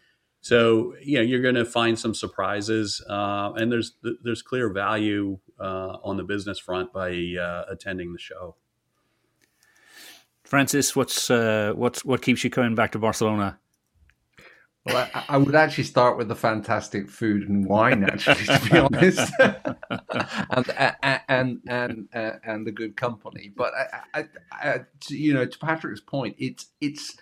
so 0.45 0.93
you 1.01 1.17
know 1.17 1.23
you're 1.23 1.41
going 1.41 1.55
to 1.55 1.65
find 1.65 1.97
some 1.97 2.13
surprises, 2.13 3.03
uh, 3.09 3.53
and 3.55 3.71
there's 3.71 3.93
there's 4.23 4.43
clear 4.43 4.69
value 4.69 5.39
uh, 5.59 5.97
on 6.03 6.17
the 6.17 6.23
business 6.23 6.59
front 6.59 6.93
by 6.93 7.09
uh, 7.41 7.63
attending 7.67 8.13
the 8.13 8.19
show. 8.19 8.55
Francis, 10.45 10.95
what's 10.95 11.29
uh, 11.29 11.73
what's 11.75 12.05
what 12.05 12.21
keeps 12.21 12.43
you 12.43 12.49
coming 12.49 12.75
back 12.75 12.91
to 12.93 12.99
Barcelona? 12.99 13.59
Well, 14.85 15.09
I, 15.15 15.23
I, 15.29 15.37
would 15.37 15.55
actually 15.55 15.85
start 15.85 16.15
with 16.15 16.27
the 16.27 16.35
fantastic 16.35 17.09
food 17.09 17.49
and 17.49 17.65
wine, 17.65 18.03
actually, 18.03 18.45
to 18.45 18.69
be 18.69 18.77
honest, 18.97 19.31
uh, 19.39 19.73
uh, 19.99 20.91
and, 20.99 21.19
and 21.27 21.59
and 21.67 22.07
and 22.13 22.39
and 22.43 22.67
the 22.67 22.71
good 22.71 22.95
company. 22.95 23.51
But 23.55 23.73
I, 23.73 24.19
I, 24.19 24.25
I, 24.51 24.79
you 25.09 25.33
know, 25.33 25.45
to 25.45 25.57
Patrick's 25.57 26.01
point, 26.01 26.35
it's 26.37 26.67
it's 26.79 27.17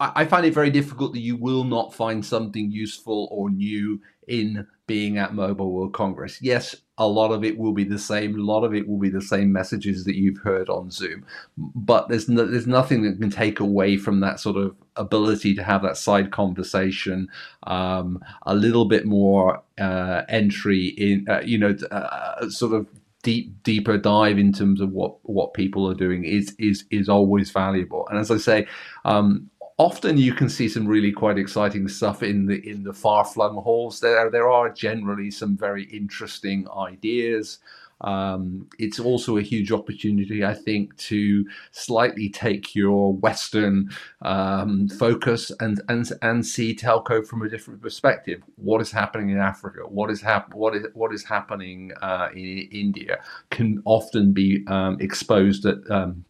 I 0.00 0.24
find 0.24 0.46
it 0.46 0.54
very 0.54 0.70
difficult 0.70 1.12
that 1.12 1.20
you 1.20 1.36
will 1.36 1.64
not 1.64 1.92
find 1.92 2.24
something 2.24 2.70
useful 2.70 3.28
or 3.30 3.50
new 3.50 4.00
in 4.28 4.66
being 4.86 5.18
at 5.18 5.34
Mobile 5.34 5.72
World 5.72 5.92
Congress. 5.92 6.40
Yes, 6.40 6.76
a 6.98 7.08
lot 7.08 7.32
of 7.32 7.42
it 7.42 7.58
will 7.58 7.72
be 7.72 7.84
the 7.84 7.98
same. 7.98 8.38
A 8.38 8.42
lot 8.42 8.62
of 8.62 8.74
it 8.74 8.86
will 8.86 8.98
be 8.98 9.08
the 9.08 9.20
same 9.20 9.52
messages 9.52 10.04
that 10.04 10.14
you've 10.14 10.38
heard 10.38 10.68
on 10.68 10.90
Zoom, 10.90 11.26
but 11.56 12.08
there's 12.08 12.28
no, 12.28 12.46
there's 12.46 12.66
nothing 12.66 13.02
that 13.02 13.20
can 13.20 13.30
take 13.30 13.58
away 13.60 13.96
from 13.96 14.20
that 14.20 14.38
sort 14.38 14.56
of 14.56 14.76
ability 14.96 15.54
to 15.56 15.62
have 15.64 15.82
that 15.82 15.96
side 15.96 16.30
conversation, 16.30 17.28
um, 17.64 18.22
a 18.42 18.54
little 18.54 18.84
bit 18.84 19.06
more 19.06 19.62
uh, 19.78 20.22
entry 20.28 20.86
in, 20.88 21.26
uh, 21.28 21.40
you 21.44 21.58
know, 21.58 21.76
uh, 21.90 22.48
sort 22.48 22.72
of 22.72 22.86
deep 23.24 23.62
deeper 23.64 23.96
dive 23.96 24.38
in 24.38 24.52
terms 24.52 24.80
of 24.80 24.92
what 24.92 25.16
what 25.22 25.54
people 25.54 25.90
are 25.90 25.94
doing 25.94 26.24
is 26.24 26.54
is 26.58 26.84
is 26.90 27.08
always 27.08 27.50
valuable 27.50 28.06
and 28.08 28.18
as 28.18 28.30
i 28.30 28.36
say 28.36 28.66
um, 29.06 29.50
often 29.78 30.16
you 30.16 30.32
can 30.32 30.48
see 30.48 30.68
some 30.68 30.86
really 30.86 31.12
quite 31.12 31.38
exciting 31.38 31.88
stuff 31.88 32.22
in 32.22 32.46
the 32.46 32.68
in 32.68 32.82
the 32.84 32.92
far 32.92 33.24
flung 33.24 33.56
halls. 33.56 34.00
There 34.00 34.30
there 34.30 34.50
are 34.50 34.70
generally 34.70 35.30
some 35.30 35.56
very 35.56 35.84
interesting 35.84 36.68
ideas. 36.76 37.58
Um, 38.00 38.68
it's 38.78 39.00
also 39.00 39.38
a 39.38 39.42
huge 39.42 39.72
opportunity, 39.72 40.44
I 40.44 40.52
think, 40.52 40.94
to 40.98 41.46
slightly 41.70 42.28
take 42.28 42.74
your 42.74 43.14
Western 43.14 43.90
um, 44.22 44.88
focus 44.88 45.50
and, 45.60 45.80
and 45.88 46.10
and 46.20 46.44
see 46.44 46.74
telco 46.74 47.26
from 47.26 47.42
a 47.42 47.48
different 47.48 47.80
perspective. 47.80 48.42
What 48.56 48.80
is 48.82 48.90
happening 48.92 49.30
in 49.30 49.38
Africa? 49.38 49.80
What 49.88 50.10
is 50.10 50.20
hap- 50.20 50.54
What 50.54 50.74
is 50.76 50.86
what 50.94 51.14
is 51.14 51.24
happening 51.24 51.92
uh, 52.02 52.28
in 52.34 52.68
India? 52.70 53.18
Can 53.50 53.82
often 53.86 54.32
be 54.32 54.64
um, 54.66 54.98
exposed 55.00 55.64
at 55.64 55.78
um, 55.90 56.24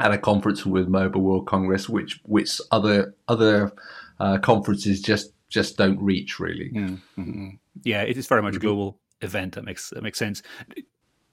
at 0.00 0.12
a 0.12 0.18
conference 0.18 0.66
with 0.66 0.88
Mobile 0.88 1.20
World 1.20 1.46
Congress, 1.46 1.88
which 1.88 2.20
which 2.24 2.60
other 2.72 3.14
other 3.28 3.72
uh, 4.18 4.38
conferences 4.38 5.00
just 5.00 5.32
just 5.48 5.76
don't 5.76 6.00
reach 6.00 6.40
really. 6.40 6.70
Mm-hmm. 6.70 7.50
Yeah, 7.84 8.02
it 8.02 8.16
is 8.16 8.26
very 8.26 8.42
much 8.42 8.54
mm-hmm. 8.54 8.66
global. 8.66 9.00
event. 9.22 9.54
That 9.54 9.64
makes 9.64 9.90
that 9.90 10.02
makes 10.02 10.18
sense. 10.18 10.42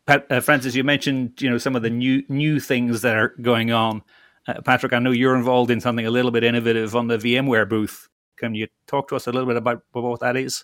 Pat, 0.06 0.26
uh, 0.30 0.42
Francis, 0.42 0.76
you 0.76 0.84
mentioned 0.84 1.42
you 1.42 1.50
know 1.50 1.58
some 1.58 1.76
of 1.76 1.82
the 1.82 1.90
new 1.90 2.24
new 2.28 2.60
things 2.60 3.02
that 3.02 3.16
are 3.16 3.34
going 3.42 3.72
on. 3.72 4.04
Uh, 4.48 4.62
Patrick, 4.62 4.94
I 4.94 5.00
know 5.00 5.12
you're 5.12 5.36
involved 5.36 5.72
in 5.72 5.82
something 5.82 6.06
a 6.06 6.12
little 6.12 6.32
bit 6.32 6.44
innovative 6.44 6.96
on 6.96 7.08
the 7.08 7.18
VMware 7.18 7.68
booth. 7.68 8.08
Can 8.38 8.56
you 8.56 8.68
talk 8.88 9.08
to 9.10 9.16
us 9.16 9.28
a 9.28 9.32
little 9.32 9.48
bit 9.48 9.58
about, 9.58 9.84
about 9.94 10.04
what 10.04 10.20
that 10.22 10.38
is? 10.38 10.64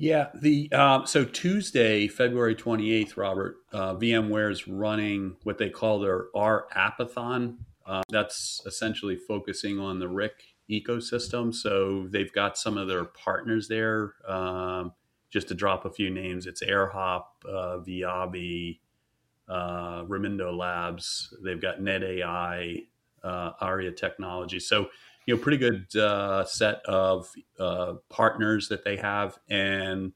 Yeah, 0.00 0.28
the 0.32 0.70
uh, 0.70 1.04
so 1.06 1.24
Tuesday, 1.24 2.06
February 2.06 2.54
twenty 2.54 2.92
eighth, 2.92 3.16
Robert, 3.16 3.56
uh, 3.72 3.96
VMware 3.96 4.52
is 4.52 4.68
running 4.68 5.36
what 5.42 5.58
they 5.58 5.68
call 5.68 5.98
their 5.98 6.26
R 6.36 6.68
Appathon. 6.76 7.56
Uh, 7.84 8.02
that's 8.08 8.62
essentially 8.64 9.16
focusing 9.16 9.80
on 9.80 9.98
the 9.98 10.06
RIC 10.06 10.40
ecosystem. 10.70 11.52
So 11.52 12.06
they've 12.10 12.32
got 12.32 12.56
some 12.56 12.78
of 12.78 12.86
their 12.86 13.06
partners 13.06 13.66
there. 13.66 14.14
Um, 14.28 14.92
just 15.30 15.48
to 15.48 15.54
drop 15.54 15.84
a 15.84 15.90
few 15.90 16.10
names, 16.10 16.46
it's 16.46 16.62
AirHop, 16.62 17.24
uh, 17.44 17.78
Viavi, 17.78 18.78
uh, 19.48 20.04
Rimedo 20.04 20.56
Labs. 20.56 21.34
They've 21.42 21.60
got 21.60 21.80
NetAI, 21.80 22.86
uh, 23.22 23.52
Aria 23.60 23.92
Technology. 23.92 24.60
So 24.60 24.88
you 25.26 25.36
know, 25.36 25.42
pretty 25.42 25.58
good 25.58 25.94
uh, 25.94 26.46
set 26.46 26.80
of 26.86 27.30
uh, 27.60 27.94
partners 28.08 28.68
that 28.68 28.82
they 28.82 28.96
have, 28.96 29.38
and 29.50 30.12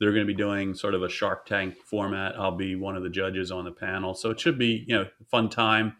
they're 0.00 0.10
going 0.10 0.26
to 0.26 0.32
be 0.32 0.36
doing 0.36 0.74
sort 0.74 0.94
of 0.94 1.04
a 1.04 1.08
Shark 1.08 1.46
Tank 1.46 1.76
format. 1.76 2.38
I'll 2.38 2.56
be 2.56 2.74
one 2.74 2.96
of 2.96 3.04
the 3.04 3.08
judges 3.08 3.52
on 3.52 3.64
the 3.64 3.70
panel, 3.70 4.14
so 4.14 4.30
it 4.30 4.40
should 4.40 4.58
be 4.58 4.84
you 4.88 4.96
know 4.96 5.06
fun 5.30 5.48
time. 5.48 5.94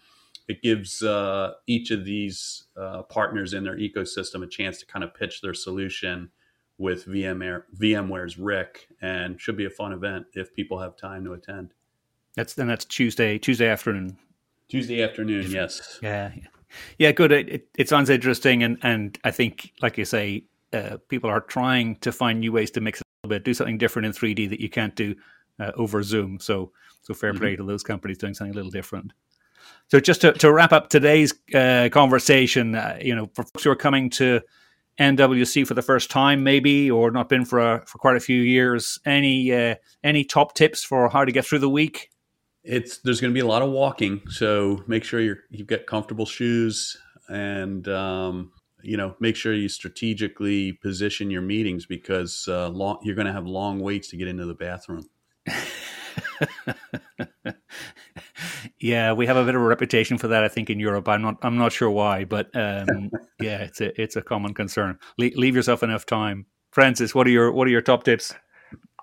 It 0.49 0.63
gives 0.63 1.03
uh, 1.03 1.53
each 1.67 1.93
of 1.93 2.05
these 2.05 2.65
uh, 2.77 3.03
partners 3.03 3.53
in 3.53 3.63
their 3.63 3.77
ecosystem 3.77 4.43
a 4.43 4.49
chance 4.49 4.79
to 4.79 4.87
kind 4.87 5.05
of 5.05 5.15
pitch 5.15 5.41
their 5.43 5.55
solution 5.55 6.31
with 6.79 7.07
VMware, 7.07 7.63
VMware's 7.77 8.39
RIC, 8.39 8.89
and 9.01 9.41
should 9.41 9.57
be 9.57 9.65
a 9.65 9.71
fun 9.71 9.93
event 9.93 10.27
if 10.35 10.55
people 10.55 10.79
have 10.81 10.97
time 10.97 11.25
to 11.25 11.33
attend. 11.33 11.73
That's 12.35 12.55
then 12.55 12.67
that's 12.67 12.85
Tuesday 12.85 13.39
Tuesday 13.39 13.69
afternoon. 13.69 14.19
Tuesday 14.69 15.03
afternoon, 15.03 15.51
yes. 15.51 15.99
Yeah, 16.03 16.33
yeah, 16.99 17.13
good. 17.13 17.33
It, 17.33 17.69
it, 17.77 17.89
sounds 17.89 18.11
interesting, 18.11 18.63
and 18.63 18.79
and 18.83 19.19
I 19.25 19.31
think, 19.31 19.73
like 19.81 19.97
you 19.97 20.05
say, 20.05 20.45
uh, 20.73 20.99
people 21.09 21.31
are 21.31 21.41
trying 21.41 21.97
to 21.97 22.13
find 22.13 22.41
new 22.41 22.53
ways 22.53 22.71
to 22.73 22.81
mix 22.81 23.01
it 23.01 23.05
a 23.05 23.27
little 23.29 23.39
bit, 23.39 23.45
do 23.45 23.55
something 23.55 23.79
different 23.79 24.07
in 24.07 24.13
3D 24.13 24.51
that 24.51 24.61
you 24.61 24.69
can't 24.69 24.95
do 24.97 25.15
uh, 25.61 25.73
over 25.77 26.03
Zoom. 26.03 26.39
So 26.41 26.73
so 27.03 27.15
fair 27.15 27.33
mm-hmm. 27.33 27.41
play 27.41 27.57
to 27.57 27.65
those 27.65 27.83
companies 27.83 28.19
doing 28.19 28.35
something 28.35 28.53
a 28.53 28.57
little 28.57 28.71
different. 28.71 29.13
So 29.89 30.01
just 30.01 30.21
to, 30.23 30.33
to 30.33 30.53
wrap 30.53 30.73
up 30.73 30.91
today's 30.91 31.33
uh, 31.55 31.89
conversation, 31.93 32.75
uh, 32.75 32.99
you 33.01 33.15
know, 33.15 33.31
for 33.35 33.45
folks 33.45 33.65
who 33.65 33.71
are 33.71 33.77
coming 33.77 34.11
to 34.11 34.41
MWC 34.99 35.67
for 35.67 35.75
the 35.75 35.83
first 35.83 36.11
time, 36.11 36.43
maybe, 36.43 36.91
or 36.91 37.11
not 37.11 37.29
been 37.29 37.45
for 37.45 37.61
a, 37.61 37.85
for 37.87 37.99
quite 37.99 38.17
a 38.17 38.21
few 38.21 38.41
years, 38.41 38.99
any 39.05 39.53
uh, 39.53 39.77
any 40.03 40.25
top 40.25 40.55
tips 40.55 40.83
for 40.83 41.09
how 41.09 41.25
to 41.25 41.33
get 41.33 41.45
through 41.45 41.61
the 41.61 41.71
week? 41.71 42.11
It's 42.67 42.99
there's 42.99 43.21
going 43.21 43.33
to 43.33 43.35
be 43.35 43.41
a 43.41 43.47
lot 43.47 43.63
of 43.63 43.71
walking, 43.71 44.21
so 44.29 44.83
make 44.87 45.05
sure 45.05 45.21
you're 45.21 45.39
you've 45.51 45.67
got 45.67 45.87
comfortable 45.87 46.27
shoes 46.27 46.97
and 47.29 47.89
um, 47.89 48.53
you 48.83 48.97
know 48.97 49.15
make 49.21 49.37
sure 49.37 49.55
you 49.55 49.69
strategically 49.69 50.73
position 50.73 51.31
your 51.31 51.43
meetings 51.43 51.87
because 51.87 52.47
uh, 52.49 52.69
long, 52.69 52.99
you're 53.03 53.15
going 53.15 53.27
to 53.27 53.33
have 53.33 53.47
long 53.47 53.81
waits 53.81 54.09
to 54.09 54.17
get 54.17 54.29
into 54.29 54.47
the 54.47 54.55
bathroom. 54.55 55.09
yeah, 58.81 59.13
we 59.13 59.27
have 59.27 59.37
a 59.37 59.45
bit 59.45 59.55
of 59.55 59.63
a 59.63 59.65
reputation 59.65 60.19
for 60.19 60.29
that. 60.29 60.45
I 60.45 60.49
think 60.49 60.69
in 60.69 60.81
Europe, 60.81 61.09
I'm 61.09 61.23
not 61.23 61.37
I'm 61.43 61.57
not 61.57 61.73
sure 61.73 61.91
why, 61.91 62.25
but 62.25 62.51
um, 62.55 63.11
yeah, 63.41 63.59
it's 63.59 63.81
a 63.81 64.01
it's 64.01 64.17
a 64.17 64.23
common 64.23 64.55
concern. 64.55 64.99
Le- 65.19 65.31
leave 65.37 65.55
yourself 65.55 65.83
enough 65.83 66.05
time. 66.05 66.47
Francis, 66.73 67.15
what 67.15 67.27
are 67.27 67.31
your 67.31 67.53
what 67.53 67.67
are 67.67 67.71
your 67.71 67.83
top 67.83 68.05
tips? 68.05 68.35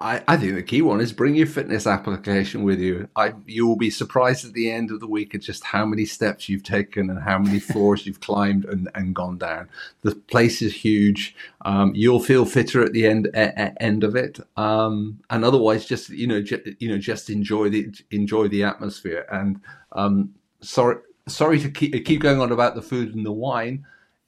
I, 0.02 0.24
I 0.28 0.38
think 0.38 0.56
the 0.56 0.64
key 0.64 0.82
one 0.82 1.02
is 1.02 1.14
bring 1.14 1.36
your 1.36 1.48
fitness 1.48 1.86
application 1.86 2.64
with 2.64 2.80
you. 2.80 3.08
I, 3.16 3.34
you 3.46 3.68
will 3.68 3.76
be 3.76 3.92
surprised 3.92 4.44
at 4.44 4.54
the 4.54 4.72
end 4.72 4.92
of 4.92 5.00
the 5.00 5.08
week 5.08 5.36
at 5.36 5.42
just 5.42 5.64
how 5.64 5.86
many 5.86 6.06
steps 6.06 6.50
you've 6.50 6.64
taken 6.64 7.10
and 7.10 7.20
how 7.22 7.38
many 7.38 7.60
floors 7.62 8.06
you've 8.06 8.20
climbed 8.20 8.66
and, 8.66 8.90
and 8.96 9.14
gone 9.14 9.38
down. 9.38 9.70
The 10.02 10.16
place 10.16 10.62
is 10.62 10.74
huge. 10.74 11.36
Um, 11.64 11.94
you'll 11.96 12.20
feel 12.20 12.46
fitter 12.46 12.84
at 12.84 12.92
the 12.92 13.06
end 13.06 13.28
a, 13.36 13.82
end 13.82 14.04
of 14.04 14.16
it, 14.16 14.40
um, 14.58 15.20
and 15.30 15.46
otherwise, 15.46 15.86
just 15.86 16.10
you 16.10 16.28
know, 16.28 16.42
ju- 16.42 16.76
you 16.80 16.90
know, 16.90 16.98
just 16.98 17.30
enjoy 17.30 17.70
the 17.70 17.94
enjoy 18.12 18.48
the 18.48 18.64
atmosphere. 18.64 19.26
And 19.32 19.62
um, 19.92 20.34
sorry, 20.62 20.98
sorry 21.28 21.60
to 21.60 21.70
keep 21.70 22.04
keep 22.06 22.20
going 22.20 22.42
on 22.42 22.52
about 22.52 22.76
the 22.76 22.82
food 22.82 23.16
and 23.16 23.26
the 23.26 23.32
wine 23.32 23.86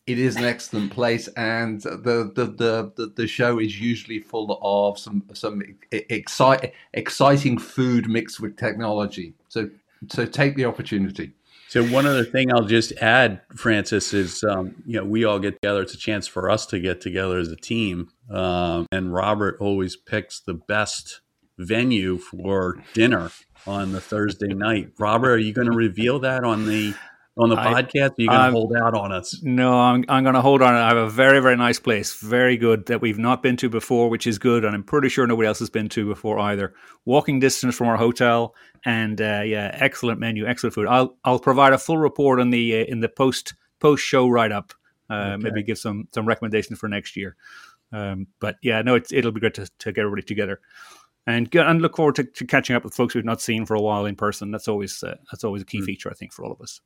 it 0.08 0.20
is 0.20 0.36
an 0.36 0.44
excellent 0.44 0.92
place, 0.92 1.28
and 1.30 1.82
the 1.82 2.32
the, 2.36 2.46
the, 2.46 2.92
the, 2.96 3.14
the 3.16 3.28
show 3.28 3.60
is 3.60 3.80
usually 3.80 4.20
full 4.20 4.60
of 4.62 5.00
some 5.00 5.24
some 5.34 5.62
excite, 5.92 6.74
exciting 6.94 7.58
food 7.58 8.08
mixed 8.08 8.40
with 8.40 8.56
technology. 8.56 9.34
So 9.50 9.70
so 10.10 10.26
take 10.26 10.56
the 10.56 10.66
opportunity. 10.66 11.32
So 11.68 11.84
one 11.84 12.06
other 12.06 12.24
thing 12.24 12.54
I'll 12.54 12.66
just 12.66 12.94
add, 13.02 13.42
Francis, 13.56 14.14
is 14.14 14.44
um, 14.44 14.76
you 14.86 15.00
know 15.00 15.06
we 15.06 15.26
all 15.26 15.40
get 15.40 15.60
together. 15.62 15.82
It's 15.82 15.96
a 15.96 15.98
chance 15.98 16.28
for 16.28 16.50
us 16.50 16.66
to 16.68 16.80
get 16.80 17.02
together 17.02 17.40
as 17.40 17.52
a 17.52 17.56
team, 17.56 18.10
um, 18.30 18.86
and 18.92 19.12
Robert 19.12 19.58
always 19.60 19.96
picks 19.96 20.40
the 20.40 20.54
best 20.54 21.22
venue 21.58 22.18
for 22.18 22.84
dinner 22.94 23.32
on 23.66 23.92
the 23.92 24.02
Thursday 24.02 24.54
night. 24.54 24.92
Robert, 25.00 25.32
are 25.32 25.38
you 25.38 25.54
going 25.54 25.70
to 25.70 25.76
reveal 25.76 26.20
that 26.20 26.44
on 26.44 26.68
the 26.68 26.94
on 27.38 27.50
the 27.50 27.60
I, 27.60 27.84
podcast? 27.84 28.12
Are 28.12 28.22
you 28.22 28.28
going 28.30 28.46
to 28.46 28.52
hold 28.52 28.74
out 28.76 28.94
on 28.94 29.12
us? 29.12 29.42
No, 29.44 29.74
I'm, 29.74 30.06
I'm 30.08 30.24
going 30.24 30.36
to 30.36 30.42
hold 30.42 30.62
on. 30.62 30.74
I 30.74 30.88
have 30.88 30.98
a 30.98 31.10
very, 31.10 31.40
very 31.40 31.58
nice 31.58 31.80
place, 31.80 32.16
very 32.16 32.58
good 32.58 32.86
that 32.88 33.02
we've 33.02 33.18
not 33.18 33.44
been 33.44 33.58
to 33.58 33.70
before, 33.70 34.10
which 34.10 34.26
is 34.26 34.38
good. 34.38 34.64
And 34.64 34.74
I'm 34.74 34.84
pretty 34.84 35.10
sure 35.10 35.28
nobody 35.28 35.48
else 35.48 35.60
has 35.60 35.70
been 35.70 35.90
to 35.90 36.06
before 36.06 36.40
either. 36.40 36.74
Walking 37.06 37.40
distance 37.40 37.76
from 37.76 37.88
our 37.88 37.98
hotel, 37.98 38.56
and 38.86 39.20
uh, 39.20 39.42
yeah, 39.46 39.72
excellent 39.74 40.20
menu, 40.20 40.46
excellent 40.46 40.74
food. 40.74 40.88
I'll 40.88 41.18
I'll 41.24 41.40
provide 41.40 41.74
a 41.74 41.78
full 41.78 41.98
report 41.98 42.40
on 42.40 42.50
the 42.50 42.82
uh, 42.82 42.86
in 42.86 43.00
the 43.00 43.10
post 43.10 43.54
post 43.80 44.04
show 44.04 44.28
write 44.28 44.52
up. 44.52 44.74
Uh, 45.10 45.14
okay. 45.14 45.44
Maybe 45.44 45.64
give 45.64 45.78
some 45.78 46.08
some 46.14 46.28
recommendations 46.28 46.80
for 46.80 46.88
next 46.88 47.16
year. 47.16 47.36
Um, 47.92 48.28
but 48.40 48.56
yeah, 48.62 48.82
no, 48.82 48.96
it's, 48.96 49.14
it'll 49.14 49.32
be 49.32 49.40
great 49.40 49.54
to, 49.54 49.70
to 49.80 49.92
get 49.92 50.02
everybody 50.02 50.24
together 50.24 50.60
and 51.28 51.50
get, 51.50 51.66
and 51.68 51.82
look 51.82 51.96
forward 51.96 52.16
to, 52.16 52.24
to, 52.24 52.46
catching 52.46 52.76
up 52.76 52.84
with 52.84 52.94
folks 52.94 53.16
we've 53.16 53.26
not 53.26 53.42
seen 53.42 53.66
for 53.66 53.76
a 53.76 53.82
while 53.82 54.06
in 54.06 54.16
person. 54.16 54.52
That's 54.52 54.68
always 54.68 55.04
uh, 55.04 55.16
that's 55.32 55.44
always 55.44 55.62
a 55.62 55.66
key 55.66 55.82
mm. 55.82 55.86
feature, 55.86 56.10
I 56.10 56.14
think, 56.14 56.34
for 56.34 56.44
all 56.44 56.52
of 56.52 56.62
us. 56.62 56.82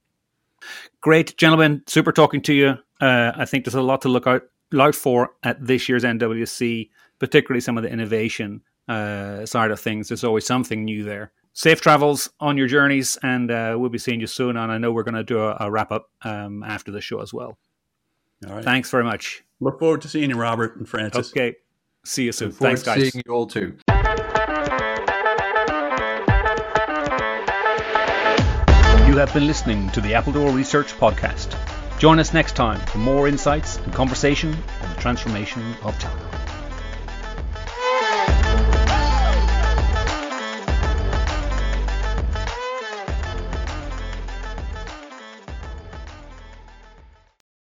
Great, 1.01 1.37
gentlemen. 1.37 1.83
Super 1.87 2.11
talking 2.11 2.41
to 2.43 2.53
you. 2.53 2.77
Uh, 3.01 3.31
I 3.35 3.45
think 3.45 3.65
there's 3.65 3.75
a 3.75 3.81
lot 3.81 4.01
to 4.01 4.09
look 4.09 4.27
out, 4.27 4.43
out 4.77 4.95
for 4.95 5.31
at 5.43 5.65
this 5.65 5.87
year's 5.87 6.03
MWC, 6.03 6.89
particularly 7.19 7.61
some 7.61 7.77
of 7.77 7.83
the 7.83 7.89
innovation 7.89 8.61
uh, 8.87 9.45
side 9.45 9.71
of 9.71 9.79
things. 9.79 10.09
There's 10.09 10.23
always 10.23 10.45
something 10.45 10.83
new 10.83 11.03
there. 11.03 11.31
Safe 11.53 11.81
travels 11.81 12.29
on 12.39 12.57
your 12.57 12.67
journeys, 12.67 13.17
and 13.23 13.51
uh, 13.51 13.75
we'll 13.77 13.89
be 13.89 13.97
seeing 13.97 14.21
you 14.21 14.27
soon. 14.27 14.57
And 14.57 14.71
I 14.71 14.77
know 14.77 14.91
we're 14.91 15.03
going 15.03 15.15
to 15.15 15.23
do 15.23 15.39
a, 15.39 15.57
a 15.61 15.71
wrap 15.71 15.91
up 15.91 16.09
um, 16.21 16.63
after 16.63 16.91
the 16.91 17.01
show 17.01 17.21
as 17.21 17.33
well. 17.33 17.57
All 18.47 18.55
right. 18.55 18.63
Thanks 18.63 18.89
very 18.89 19.03
much. 19.03 19.43
Look 19.59 19.79
forward 19.79 20.01
to 20.01 20.07
seeing 20.07 20.29
you, 20.29 20.37
Robert 20.37 20.77
and 20.77 20.87
Francis. 20.87 21.31
Okay. 21.31 21.55
See 22.05 22.23
you 22.23 22.31
soon. 22.31 22.51
Thanks, 22.51 22.83
guys. 22.83 23.11
Seeing 23.11 23.23
you 23.25 23.33
all 23.33 23.45
too. 23.45 23.77
You 29.09 29.17
have 29.17 29.33
been 29.33 29.47
listening 29.47 29.89
to 29.89 30.01
the 30.01 30.13
Appledore 30.13 30.51
Research 30.51 30.93
Podcast. 30.93 31.57
Join 31.97 32.19
us 32.19 32.31
next 32.31 32.55
time 32.55 32.79
for 32.81 32.99
more 32.99 33.27
insights 33.27 33.77
and 33.77 33.91
conversation 33.91 34.53
on 34.83 34.89
the 34.93 35.01
transformation 35.01 35.63
of 35.81 35.97
talent. 35.97 36.38